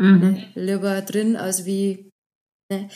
[0.00, 0.20] Mhm.
[0.20, 2.08] Ne, lieber drin als wie.
[2.72, 2.88] Ne.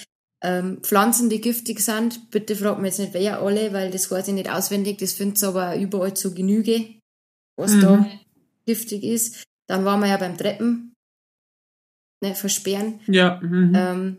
[0.44, 4.28] Ähm, Pflanzen, die giftig sind, bitte fragt mir jetzt nicht, wer alle, weil das weiß
[4.28, 6.96] ich nicht auswendig, das findet aber überall zu Genüge,
[7.56, 7.80] was mhm.
[7.80, 8.06] da
[8.66, 9.44] giftig ist.
[9.68, 10.94] Dann waren wir ja beim Treppen,
[12.22, 13.00] ne, versperren.
[13.06, 13.40] Ja.
[13.40, 13.72] Mhm.
[13.74, 14.16] Ähm,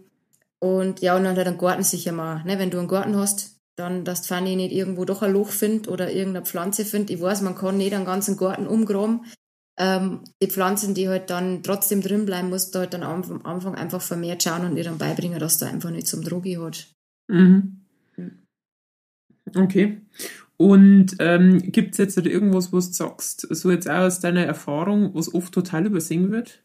[0.60, 2.44] und ja, und dann halt einen Garten sicher mal.
[2.46, 5.90] Ne, wenn du einen Garten hast, dann, dass Fanny nicht irgendwo doch ein Loch findet
[5.90, 7.10] oder irgendeine Pflanze findet.
[7.10, 9.26] Ich weiß, man kann nicht einen ganzen Garten umgraben,
[9.78, 13.76] ähm, die Pflanzen, die halt dann trotzdem drin bleiben, musst du halt dann am Anfang
[13.76, 16.88] einfach vermehrt schauen und ihr dann beibringen, dass du einfach nicht zum Drogi hat.
[17.28, 17.82] Mhm.
[19.56, 20.02] Okay.
[20.58, 24.46] Und ähm, gibt es jetzt halt irgendwas, was du sagst, so jetzt auch aus deiner
[24.46, 26.64] Erfahrung, was oft total übersehen wird?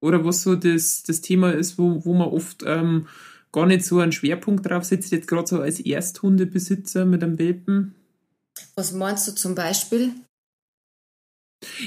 [0.00, 3.06] Oder was so das, das Thema ist, wo, wo man oft ähm,
[3.52, 7.94] gar nicht so einen Schwerpunkt drauf setzt, jetzt gerade so als Ersthundebesitzer mit einem Welpen?
[8.74, 10.12] Was meinst du zum Beispiel?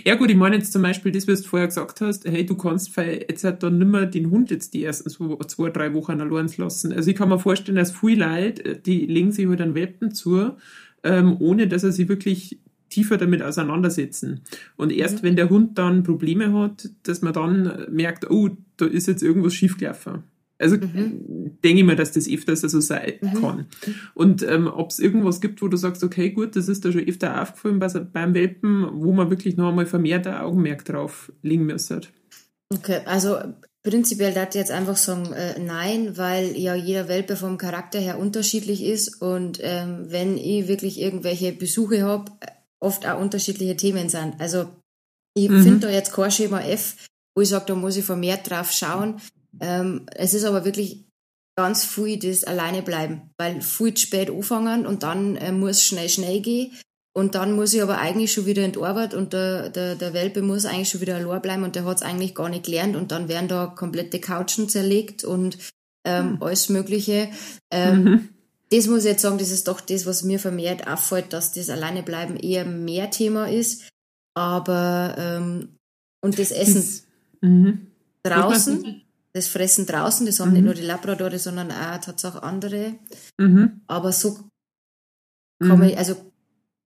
[0.04, 2.56] Ja gut, ich meine jetzt zum Beispiel das, was du vorher gesagt hast, hey, du
[2.56, 6.22] kannst jetzt halt dann nicht mehr den Hund jetzt die ersten zwei, zwei drei Wochen
[6.22, 6.94] allein lassen.
[6.94, 10.52] Also ich kann mir vorstellen, dass viele Leute, die legen sich halt einen Welpen zu,
[11.04, 12.60] ähm, ohne dass er sie wirklich
[12.90, 14.42] tiefer damit auseinandersetzen.
[14.78, 15.28] Und erst mhm.
[15.28, 19.54] wenn der Hund dann Probleme hat, dass man dann merkt, oh, da ist jetzt irgendwas
[19.54, 20.24] schiefgelaufen.
[20.58, 21.58] Also mhm.
[21.64, 23.42] denke ich mir, dass das öfters so sein mhm.
[23.42, 23.66] kann.
[24.14, 27.08] Und ähm, ob es irgendwas gibt, wo du sagst, okay, gut, das ist da schon
[27.08, 31.66] öfter aufgefallen bei, beim Welpen, wo man wirklich noch einmal vermehrt ein Augenmerk drauf legen
[31.66, 32.02] müsste.
[32.74, 33.38] Okay, also
[33.84, 38.18] prinzipiell darf ich jetzt einfach sagen, äh, nein, weil ja jeder Welpe vom Charakter her
[38.18, 42.32] unterschiedlich ist und ähm, wenn ich wirklich irgendwelche Besuche habe,
[42.80, 44.40] oft auch unterschiedliche Themen sind.
[44.40, 44.68] Also
[45.36, 45.64] ich mhm.
[45.64, 46.96] finde da jetzt kein Schema F,
[47.36, 49.20] wo ich sage, da muss ich vermehrt drauf schauen.
[49.60, 51.06] Ähm, es ist aber wirklich
[51.56, 56.10] ganz viel das alleine bleiben, weil viel zu spät anfangen und dann äh, muss schnell,
[56.10, 56.72] schnell gehen.
[57.18, 60.14] Und dann muss ich aber eigentlich schon wieder in die Arbeit und der, der, der
[60.14, 62.98] Welpe muss eigentlich schon wieder allein bleiben und der hat es eigentlich gar nicht gelernt
[62.98, 65.58] und dann werden da komplette Couchen zerlegt und
[66.04, 66.44] ähm, mhm.
[66.44, 67.30] alles Mögliche.
[67.72, 68.30] Ähm, mhm.
[68.70, 71.70] Das muss ich jetzt sagen, das ist doch das, was mir vermehrt auffällt, dass das
[71.70, 73.88] alleine bleiben eher mehr Thema ist.
[74.34, 75.78] Aber ähm,
[76.22, 77.04] und das Essen das,
[77.40, 77.88] mhm.
[78.24, 79.05] draußen
[79.36, 80.54] das Fressen draußen, das haben mhm.
[80.54, 82.96] nicht nur die Labradore, sondern auch tatsächlich andere.
[83.38, 83.82] Mhm.
[83.86, 84.50] Aber so
[85.60, 85.98] kann man, mhm.
[85.98, 86.16] also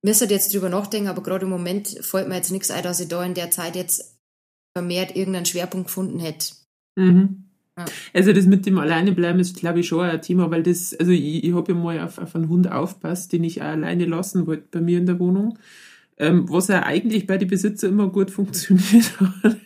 [0.04, 3.08] müsste jetzt drüber nachdenken, aber gerade im Moment fällt mir jetzt nichts ein, dass ich
[3.08, 4.18] da in der Zeit jetzt
[4.76, 6.56] vermehrt irgendeinen Schwerpunkt gefunden hätte.
[6.96, 7.46] Mhm.
[8.14, 11.44] Also das mit dem Alleinebleiben ist, glaube ich, schon ein Thema, weil das, also ich,
[11.44, 14.68] ich habe ja mal auf, auf einen Hund aufpasst, den ich auch alleine lassen wollte
[14.72, 15.60] bei mir in der Wohnung.
[16.22, 19.58] Ähm, was ja eigentlich bei den Besitzer immer gut funktioniert hat.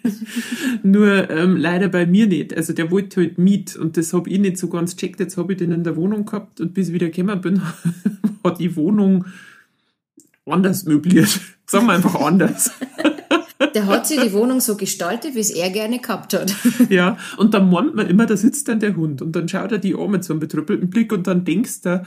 [0.83, 2.55] Nur ähm, leider bei mir nicht.
[2.55, 5.19] Also der wollte halt mit und das habe ich nicht so ganz checkt.
[5.19, 7.61] Jetzt habe ich den in der Wohnung gehabt und bis ich wieder gekommen bin,
[8.43, 9.25] hat die Wohnung
[10.45, 11.39] anders möbliert.
[11.65, 12.71] Sagen wir einfach anders.
[13.73, 16.53] Der hat sich die Wohnung so gestaltet, wie es er gerne gehabt hat.
[16.89, 19.77] Ja, und dann meint man immer, da sitzt dann der Hund und dann schaut er
[19.77, 22.03] die an mit so einem betrüppelten Blick und dann denkst du,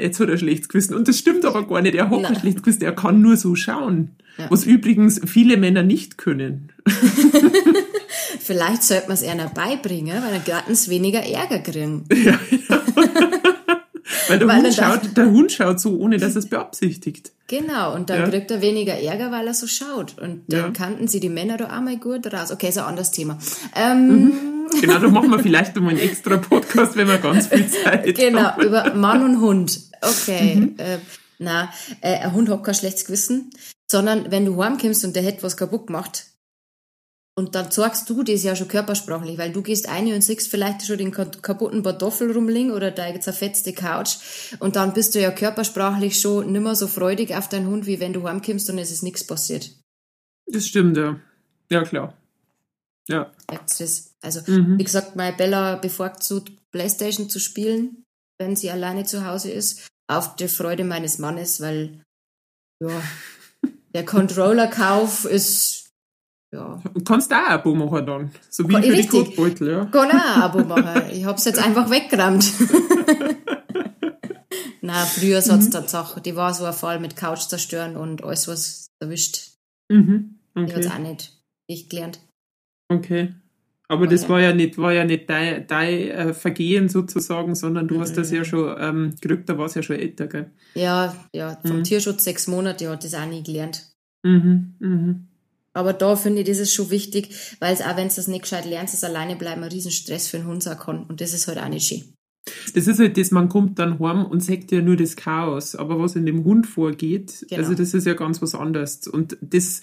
[0.00, 0.94] jetzt hat er ein schlechtes Gewissen.
[0.94, 3.54] Und das stimmt aber gar nicht, er hat ein schlechtes Gewissen, er kann nur so
[3.54, 4.10] schauen.
[4.38, 4.50] Ja.
[4.50, 6.72] Was übrigens viele Männer nicht können.
[8.40, 12.04] Vielleicht sollte man es eher beibringen, weil dann garten es weniger Ärger kriegen.
[12.14, 12.80] Ja, ja.
[14.28, 17.32] Weil der, weil Hund schaut, der Hund schaut so, ohne dass er es beabsichtigt.
[17.46, 18.28] Genau, und dann ja.
[18.28, 20.18] kriegt er weniger Ärger, weil er so schaut.
[20.18, 20.70] Und dann ja.
[20.70, 22.50] kannten sie die Männer da einmal gut raus.
[22.50, 23.38] Okay, ist ein anderes Thema.
[23.76, 24.70] Ähm, mhm.
[24.80, 28.40] Genau, da machen wir vielleicht mal einen extra Podcast, wenn wir ganz viel Zeit genau,
[28.40, 28.62] haben.
[28.62, 29.80] Genau, über Mann und Hund.
[30.00, 30.56] Okay.
[30.56, 30.74] Mhm.
[30.78, 30.98] Äh,
[31.38, 33.50] na, äh, ein Hund hat kein schlechtes Gewissen,
[33.86, 36.24] sondern wenn du heimkommst und der hätte was kaputt gemacht,
[37.36, 40.86] und dann zeigst du das ja schon körpersprachlich, weil du gehst ein und siehst vielleicht
[40.86, 44.16] schon den kaputten Kartoffel rumliegen oder deine zerfetzte Couch
[44.60, 48.12] und dann bist du ja körpersprachlich schon nimmer so freudig auf deinen Hund, wie wenn
[48.12, 49.70] du heimkommst und es ist nichts passiert.
[50.46, 51.18] Das stimmt, ja.
[51.70, 52.14] Ja, klar.
[53.08, 53.32] Ja.
[54.20, 54.78] Also, mhm.
[54.78, 58.04] wie gesagt, meine Bella bevorzugt Playstation zu spielen,
[58.38, 62.00] wenn sie alleine zu Hause ist, auf die Freude meines Mannes, weil,
[62.80, 63.02] ja,
[63.94, 65.83] der Controller-Kauf ist
[66.54, 66.80] ja.
[66.94, 68.30] Du kannst auch ein Abo machen dann.
[68.48, 69.84] So wie für die Kotbeutel, ja.
[69.86, 71.02] Kann auch ein Abo machen.
[71.12, 72.52] Ich hab's jetzt einfach weggerammt.
[74.80, 75.50] Nein, früher mhm.
[75.50, 79.52] hat's Tatsache, die war so ein Fall mit Couch zerstören und alles, was erwischt.
[79.90, 80.36] Mhm.
[80.54, 80.66] Okay.
[80.68, 81.32] Ich hab's auch nicht,
[81.68, 82.20] nicht gelernt.
[82.88, 83.34] Okay.
[83.88, 87.96] Aber das war ja nicht, war ja nicht dein, dein äh, Vergehen sozusagen, sondern du
[87.96, 88.00] mhm.
[88.00, 90.50] hast das ja schon ähm, gerückt, da war es ja schon älter, gell?
[90.74, 91.84] Ja, ja, vom mhm.
[91.84, 93.90] Tierschutz sechs Monate hat das auch nie gelernt.
[94.24, 95.28] Mhm, mhm.
[95.74, 98.42] Aber da finde ich, das ist schon wichtig, weil es auch, wenn du das nicht
[98.42, 101.04] gescheit lernst, das alleine bleiben ein Riesenstress für den Hund sein kann.
[101.04, 102.14] Und das ist halt auch nicht schön.
[102.74, 105.74] Das ist halt das, man kommt dann heim und sagt ja nur das Chaos.
[105.74, 107.62] Aber was in dem Hund vorgeht, genau.
[107.62, 109.06] also das ist ja ganz was anderes.
[109.08, 109.80] Und das,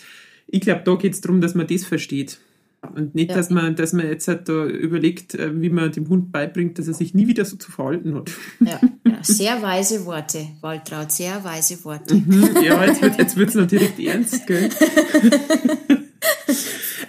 [0.48, 2.40] ich glaube, da geht es darum, dass man das versteht.
[2.82, 3.38] Und nicht, ja.
[3.38, 6.88] dass man, dass man jetzt halt da überlegt, äh, wie man dem Hund beibringt, dass
[6.88, 8.32] er sich nie wieder so zu verhalten hat.
[8.60, 9.18] Ja, ja.
[9.22, 12.16] sehr weise Worte, Waltraud, sehr weise Worte.
[12.16, 14.70] Mhm, ja, jetzt wird jetzt wird's noch direkt ernst, gell?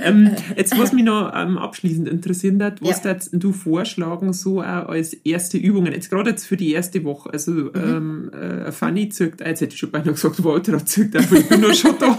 [0.00, 3.16] ähm, jetzt, was mich noch ähm, abschließend interessieren hat, was ja.
[3.32, 7.50] du vorschlagen, so auch als erste Übungen, jetzt gerade jetzt für die erste Woche, also
[7.50, 7.70] mhm.
[7.74, 11.62] ähm, äh, Fanny zirkt, jetzt hätte ich schon beinahe gesagt, Waltraud zirkt, aber ich bin
[11.62, 12.18] nur schon da.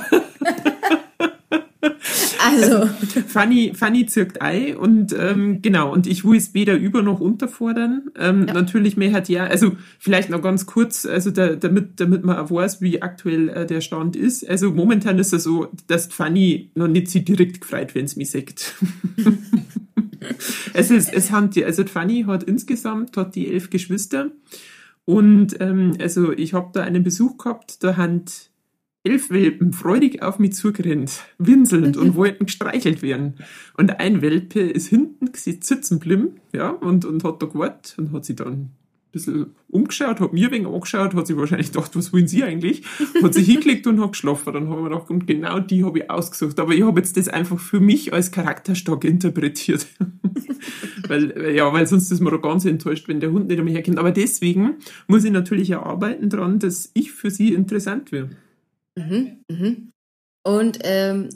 [2.44, 2.88] Also.
[3.28, 8.10] Fanny, Fanny zirkt Ei und ähm, genau, und ich will es weder über noch unterfordern.
[8.18, 8.54] Ähm, ja.
[8.54, 12.52] Natürlich mehr hat ja, also vielleicht noch ganz kurz, also da, damit, damit man auch
[12.52, 14.48] weiß, wie aktuell äh, der Stand ist.
[14.50, 18.32] Also momentan ist es so, dass Fanny noch nicht sie direkt gefreut, wenn es mich
[18.32, 18.76] sagt.
[20.74, 24.32] es ist, es haben die, also Fanny hat insgesamt hat die elf Geschwister
[25.06, 28.26] und ähm, also ich habe da einen Besuch gehabt, da haben
[29.04, 33.36] elf Welpen freudig auf mich zugerannt, winselnd und wollten gestreichelt werden.
[33.78, 38.26] Und ein Welpe ist hinten sitzen geblieben, ja, und, und hat da gewartet und hat
[38.26, 38.72] sich dann ein
[39.12, 42.84] bisschen umgeschaut, hat mir wegen angeschaut, hat sich wahrscheinlich gedacht, was wollen Sie eigentlich?
[43.22, 44.54] Hat sich hingelegt und hat geschlafen.
[44.54, 46.60] Dann haben wir gedacht, und genau die habe ich ausgesucht.
[46.60, 49.86] Aber ich habe jetzt das einfach für mich als charakterstark interpretiert.
[51.08, 54.00] weil, ja, weil sonst ist man doch ganz enttäuscht, wenn der Hund nicht einmal herkommt.
[54.00, 54.76] Aber deswegen
[55.08, 58.30] muss ich natürlich arbeiten dran, dass ich für sie interessant werde.
[58.98, 59.92] Mhm, mhm.
[60.46, 61.30] Und ähm,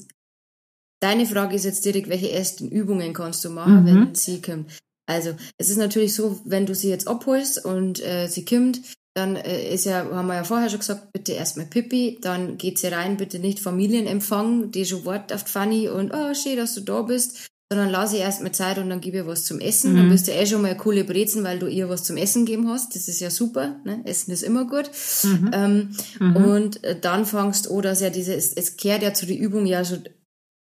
[1.01, 3.85] deine Frage ist jetzt direkt, welche ersten Übungen kannst du machen, mhm.
[3.85, 4.77] wenn sie kommt?
[5.09, 8.81] Also, es ist natürlich so, wenn du sie jetzt abholst und äh, sie kommt,
[9.15, 12.77] dann äh, ist ja, haben wir ja vorher schon gesagt, bitte erstmal Pippi, dann geht
[12.77, 16.81] sie rein, bitte nicht Familienempfang, die schon wartet auf Fanny und oh, schön, dass du
[16.81, 19.93] da bist sondern lass ihr erstmal Zeit und dann gib ihr was zum Essen.
[19.93, 19.97] Mhm.
[19.97, 22.45] Dann bist du eh schon mal eine coole Brezen, weil du ihr was zum Essen
[22.45, 22.95] geben hast.
[22.95, 23.79] Das ist ja super.
[23.83, 24.01] Ne?
[24.05, 24.89] Essen ist immer gut.
[25.23, 25.51] Mhm.
[25.53, 26.35] Ähm, mhm.
[26.37, 29.65] Und äh, dann fangst du, dass ja diese, es, es kehrt ja zu der Übung
[29.65, 30.03] ja schon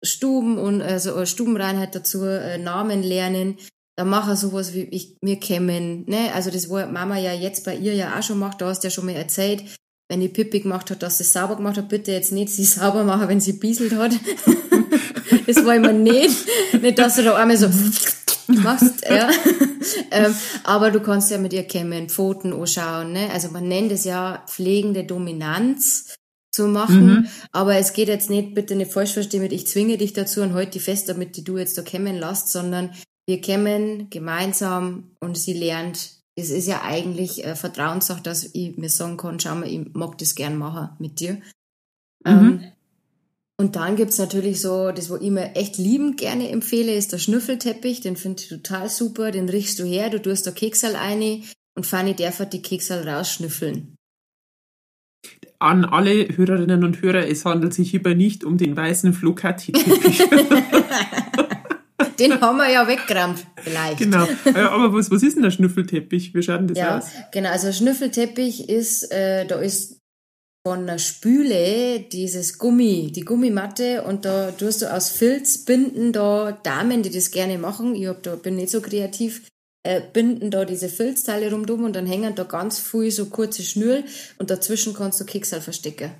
[0.02, 3.58] Stuben und also Stubenreinheit dazu, äh, Namen lernen.
[3.96, 6.04] Dann mach er sowas wie ich mir kämmen.
[6.06, 6.32] Ne?
[6.32, 8.60] Also das war Mama ja jetzt bei ihr ja auch schon macht.
[8.60, 9.64] Du hast ja schon mal erzählt,
[10.08, 13.04] wenn die Pippi gemacht hat, dass sie sauber gemacht hat, bitte jetzt nicht sie sauber
[13.04, 14.12] machen, wenn sie bieselt hat.
[15.46, 16.36] das wollen wir nicht.
[16.80, 17.68] Nicht, dass du da einmal so
[18.46, 19.30] machst, ja.
[20.10, 20.34] ähm,
[20.64, 23.30] aber du kannst ja mit ihr kämmen, Pfoten anschauen, ne?
[23.32, 26.14] Also man nennt es ja pflegende Dominanz.
[26.50, 27.06] zu machen.
[27.06, 27.28] Mhm.
[27.52, 30.54] Aber es geht jetzt nicht, bitte nicht falsch verstehen mit, ich zwinge dich dazu und
[30.54, 32.90] halte die fest, damit die du jetzt da kämmen lässt, sondern
[33.28, 36.17] wir kämmen gemeinsam und sie lernt.
[36.38, 40.16] Es ist ja eigentlich äh, Vertrauenssache, dass ich mir sagen kann, schau mal, ich mag
[40.18, 41.34] das gern machen mit dir.
[41.34, 41.40] Mhm.
[42.26, 42.72] Ähm,
[43.60, 47.18] und dann gibt's natürlich so, das, wo ich mir echt liebend gerne empfehle, ist der
[47.18, 48.02] Schnüffelteppich.
[48.02, 49.32] Den finde ich total super.
[49.32, 51.42] Den riechst du her, du tust da Keksal rein
[51.76, 53.96] und Fanny darf halt die Keksal rausschnüffeln.
[55.58, 60.22] An alle Hörerinnen und Hörer, es handelt sich hierbei nicht um den weißen Flocati-Teppich.
[62.18, 63.98] den haben wir ja weggerammt, vielleicht.
[63.98, 64.26] Genau.
[64.54, 66.34] Aber was, was ist denn der Schnüffelteppich?
[66.34, 67.04] Wie schaut denn das ja, aus?
[67.32, 69.98] Genau, also Schnüffelteppich ist, äh, da ist
[70.66, 76.52] von der Spüle dieses Gummi, die Gummimatte und da tust du aus Filz binden da
[76.52, 77.94] Damen, die das gerne machen.
[77.94, 79.48] Ich hab da, bin nicht so kreativ,
[79.82, 84.04] äh, binden da diese Filzteile rumdum und dann hängen da ganz viel so kurze Schnüre
[84.38, 86.10] und dazwischen kannst du Keksal verstecken.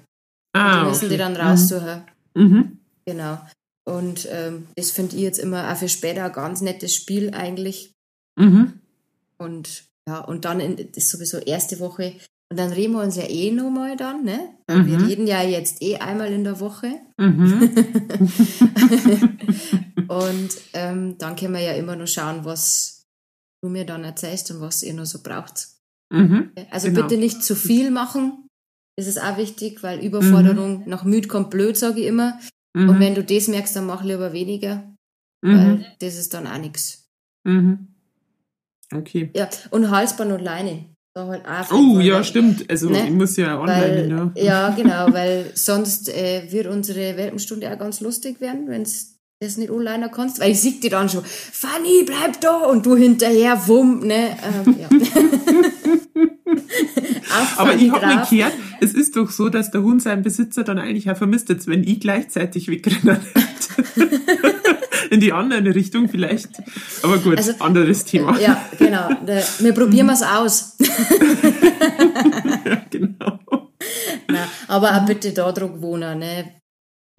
[0.55, 1.15] Ah, und die müssen okay.
[1.15, 2.03] die dann raussuchen.
[2.35, 2.43] Mhm.
[2.45, 2.79] mhm.
[3.05, 3.39] Genau.
[3.89, 7.95] Und ähm, das finde ich jetzt immer auch für später ein ganz nettes Spiel eigentlich.
[8.39, 8.74] Mhm.
[9.39, 12.14] Und ja, und dann in, das ist sowieso erste Woche
[12.51, 14.41] und dann reden wir uns ja eh nochmal dann, ne?
[14.68, 14.86] Mhm.
[14.86, 16.93] Wir reden ja jetzt eh einmal in der Woche.
[17.18, 17.74] Mhm.
[20.09, 23.07] und ähm, dann können wir ja immer noch schauen, was
[23.62, 25.68] du mir dann erzählst und was ihr noch so braucht.
[26.11, 26.53] Mhm.
[26.70, 27.03] Also genau.
[27.03, 28.49] bitte nicht zu viel machen.
[28.97, 30.89] Das ist auch wichtig, weil Überforderung mhm.
[30.89, 32.39] nach müd kommt blöd, sage ich immer.
[32.77, 33.01] Und mhm.
[33.01, 34.95] wenn du das merkst, dann mach lieber weniger,
[35.43, 35.59] mhm.
[35.59, 37.09] weil das ist dann auch nichts.
[38.95, 39.31] Okay.
[39.35, 40.87] Ja, und Halsband und Leine
[41.27, 42.69] halt Oh, ja, stimmt.
[42.71, 43.07] Also ne?
[43.07, 44.43] ich muss ja online, weil, ja.
[44.43, 49.57] Ja, genau, weil sonst äh, wird unsere Welpenstunde auch ganz lustig werden, wenn es das
[49.57, 53.69] nicht online kannst, weil ich sieg dir dann schon, Fanny, bleib da und du hinterher,
[53.69, 54.37] wumm, ne?
[54.43, 54.89] Ähm, ja.
[57.57, 60.79] Aber ich habe mir gehört, es ist doch so, dass der Hund seinen Besitzer dann
[60.79, 63.20] eigentlich auch vermisst, jetzt wenn ich gleichzeitig wegrennen
[65.11, 66.51] in die andere Richtung vielleicht.
[67.03, 68.39] Aber gut, also, anderes Thema.
[68.39, 69.11] Ja, genau.
[69.59, 70.76] Wir probieren es aus.
[72.64, 73.39] ja, genau.
[74.29, 76.18] Nein, aber auch bitte da drauf wohnen.
[76.18, 76.61] Ne?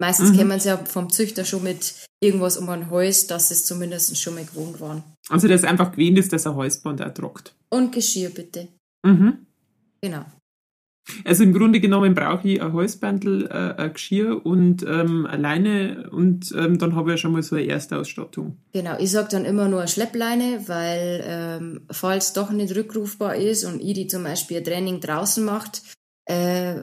[0.00, 0.36] Meistens mhm.
[0.36, 4.34] kennen sie ja vom Züchter schon mit irgendwas um ein Hals, dass es zumindest schon
[4.34, 5.02] mal gewohnt waren.
[5.28, 7.54] Also, dass einfach gewähnt ist, dass er Halsband auch trockt.
[7.70, 8.68] Und Geschirr bitte.
[9.04, 9.46] Mhm.
[10.02, 10.24] Genau.
[11.24, 16.52] Also im Grunde genommen brauche ich ein Halsbandel, äh, ein Geschirr und ähm, alleine und
[16.56, 18.58] ähm, dann habe ich ja schon mal so eine Erstausstattung.
[18.72, 23.64] Genau, ich sage dann immer nur eine Schleppleine, weil ähm, falls doch nicht rückrufbar ist
[23.64, 25.82] und ich die zum Beispiel ein Training draußen macht,
[26.26, 26.82] äh,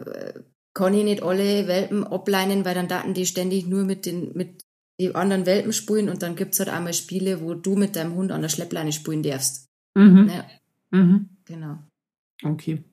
[0.74, 4.64] kann ich nicht alle Welpen ableinen, weil dann daten die ständig nur mit den mit
[5.00, 8.16] die anderen Welpen spulen und dann gibt es halt einmal Spiele, wo du mit deinem
[8.16, 9.68] Hund an der Schleppleine spulen darfst.
[9.96, 10.30] Mhm.
[10.30, 10.46] Ja.
[10.92, 11.30] Mhm.
[11.46, 11.78] Genau.
[12.44, 12.84] Okay.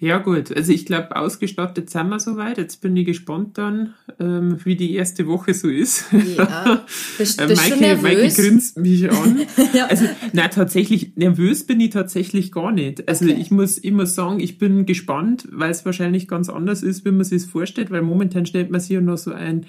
[0.00, 2.58] Ja gut, also ich glaube, ausgestattet sind wir soweit.
[2.58, 6.06] Jetzt bin ich gespannt dann, ähm, wie die erste Woche so ist.
[6.36, 6.84] Ja,
[7.16, 9.40] bist, äh, bist Maike, Maike grinst mich an.
[9.72, 9.86] ja.
[9.86, 13.08] Also na tatsächlich, nervös bin ich tatsächlich gar nicht.
[13.08, 13.36] Also okay.
[13.40, 17.24] ich muss immer sagen, ich bin gespannt, weil es wahrscheinlich ganz anders ist, wie man
[17.24, 19.66] sich es vorstellt, weil momentan stellt man sich ja noch so ein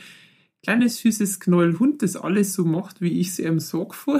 [0.63, 4.19] kleines, süßes Knollhund, das alles so macht, wie ich es ihm sage vor.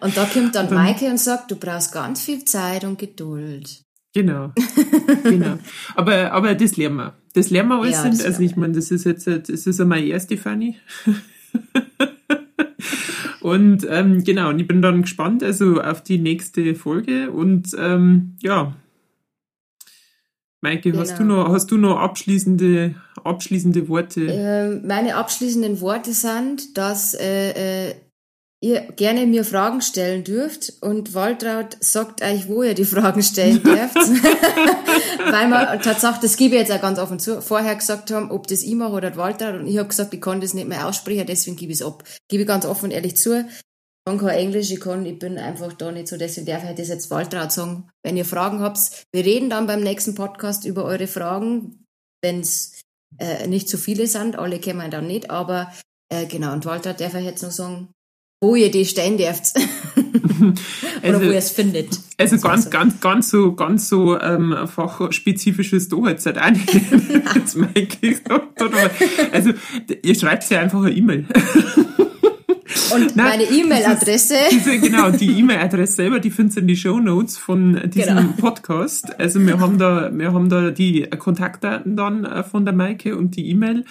[0.00, 3.82] Und da kommt dann Maike und sagt, du brauchst ganz viel Zeit und Geduld.
[4.12, 4.52] Genau.
[5.22, 5.58] genau.
[5.94, 7.14] Aber, aber das lernen wir.
[7.34, 7.92] Das lernen wir alles.
[7.92, 8.24] Ja, sind.
[8.24, 10.76] Also ich meine, das ist jetzt, das ist meine erste Fanny.
[13.40, 18.36] und ähm, genau, und ich bin dann gespannt also auf die nächste Folge und ähm,
[18.40, 18.74] ja.
[20.62, 21.02] Maike, genau.
[21.02, 22.94] hast du noch, hast du noch abschließende,
[23.24, 24.26] abschließende Worte?
[24.26, 27.94] Ähm, meine abschließenden Worte sind, dass äh, äh,
[28.62, 33.62] ihr gerne mir Fragen stellen dürft und Waltraud sagt euch, wo ihr die Fragen stellen
[33.62, 33.96] dürft.
[35.30, 38.46] Weil man tatsächlich, das gebe ich jetzt auch ganz offen zu, vorher gesagt haben, ob
[38.46, 41.26] das ich mache oder Waltraud und ich habe gesagt, ich kann das nicht mehr aussprechen,
[41.26, 42.04] deswegen gebe ich es ab.
[42.28, 43.40] Gebe ich ganz offen und ehrlich zu.
[43.40, 46.76] Ich kann kein Englisch, ich kann, ich bin einfach da nicht so, deswegen darf ich
[46.76, 47.88] das jetzt Waltraud sagen.
[48.02, 51.84] Wenn ihr Fragen habt, wir reden dann beim nächsten Podcast über eure Fragen,
[52.22, 52.80] wenn es
[53.18, 55.72] äh, nicht zu viele sind, alle kennen wir dann nicht, aber
[56.12, 57.92] äh, genau, und Waltraud darf ich jetzt noch sagen,
[58.40, 59.54] wo ihr die stellen dürft.
[61.02, 62.00] Oder also, wo ihr es findet.
[62.18, 62.70] Also ganz, so.
[62.70, 66.74] ganz, ganz so, ganz so ähm, fachspezifisches da jetzt halt auch nicht.
[67.34, 67.56] jetzt
[68.00, 68.90] gesagt, oder?
[69.32, 69.50] Also
[70.02, 71.26] ihr schreibt ja einfach eine E-Mail.
[72.94, 74.34] Und Nein, meine E-Mail-Adresse.
[74.80, 78.32] Genau, die E-Mail-Adresse selber, die findest du in die Show Notes von diesem genau.
[78.38, 79.18] Podcast.
[79.18, 83.36] Also wir haben da, wir haben da die Kontaktdaten dann äh, von der Maike und
[83.36, 83.84] die E-Mail.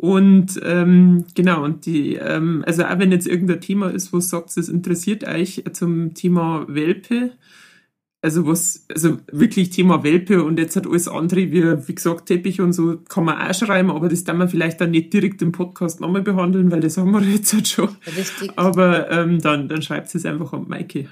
[0.00, 4.56] Und ähm, genau, und die, ähm, also auch wenn jetzt irgendein Thema ist, wo sagt,
[4.56, 7.32] es interessiert euch zum Thema Welpe,
[8.22, 12.62] also was, also wirklich Thema Welpe und jetzt hat alles andere, wie, wie gesagt, Teppich
[12.62, 15.52] und so, kann man auch schreiben, aber das kann man vielleicht dann nicht direkt im
[15.52, 17.90] Podcast nochmal behandeln, weil das haben wir jetzt halt schon.
[18.06, 18.52] Richtig.
[18.56, 21.10] Aber ähm, dann, dann schreibt es einfach an Maike.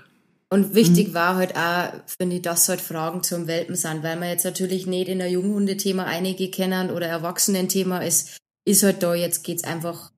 [0.49, 1.15] Und wichtig mhm.
[1.15, 4.87] war halt auch, finde ich, dass halt Fragen zum Welpen sind, weil man jetzt natürlich
[4.87, 8.38] nicht in ein Junghundethema einige kennen oder Erwachsenenthema ist,
[8.69, 10.13] ist halt da, jetzt geht es einfach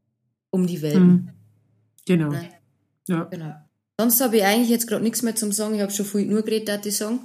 [0.51, 1.07] um die Welpen.
[1.07, 1.28] Mhm.
[2.07, 2.30] Genau.
[2.30, 2.48] Ne?
[3.07, 3.24] Ja.
[3.24, 3.55] Genau.
[4.01, 5.74] Sonst habe ich eigentlich jetzt gerade nichts mehr zum Sagen.
[5.74, 7.20] Ich habe schon viel nur geredet, dass ich sagen.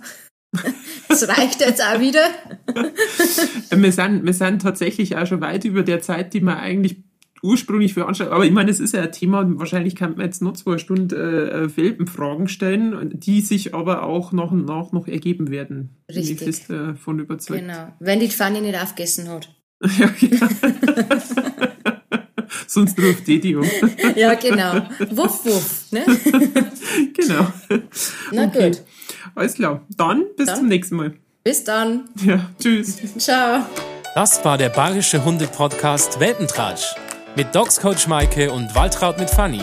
[1.08, 2.28] Das reicht jetzt auch wieder.
[3.70, 7.04] wir, sind, wir sind tatsächlich auch schon weit über der Zeit, die wir eigentlich
[7.42, 8.34] ursprünglich veranstaltet.
[8.34, 11.16] Aber ich meine, es ist ja ein Thema, wahrscheinlich kann man jetzt noch zwei Stunden
[11.16, 15.98] äh, Welpenfragen stellen, die sich aber auch nach und nach noch ergeben werden.
[16.10, 16.40] Richtig.
[16.40, 17.62] Bin ich fest davon überzeugt.
[17.62, 17.94] Genau.
[18.00, 19.56] Wenn die Fanny nicht aufgegessen hat.
[20.00, 20.48] ja, genau.
[22.68, 23.70] Sonst ruft die die um.
[24.16, 24.82] ja, genau.
[25.12, 25.86] Wuff, wuff.
[25.92, 26.06] Ne?
[27.14, 27.48] genau.
[28.32, 28.72] Na okay.
[28.72, 28.82] gut.
[29.36, 29.82] Alles klar.
[29.96, 30.58] Dann bis dann.
[30.58, 31.14] zum nächsten Mal.
[31.44, 32.10] Bis dann.
[32.24, 32.98] Ja, tschüss.
[33.18, 33.66] Ciao.
[34.16, 36.96] Das war der Bayerische Hunde-Podcast Welpentratsch
[37.36, 39.62] mit Dogs Coach Maike und Waltraud mit Fanny.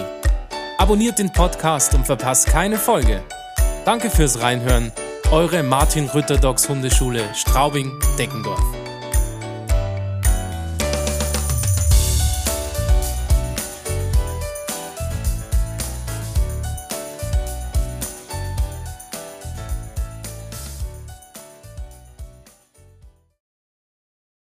[0.79, 3.23] Abonniert den Podcast und verpasst keine Folge.
[3.85, 4.93] Danke fürs Reinhören.
[5.31, 8.82] Eure Martin Rütter Dogs Hundeschule Straubing-Deckendorf.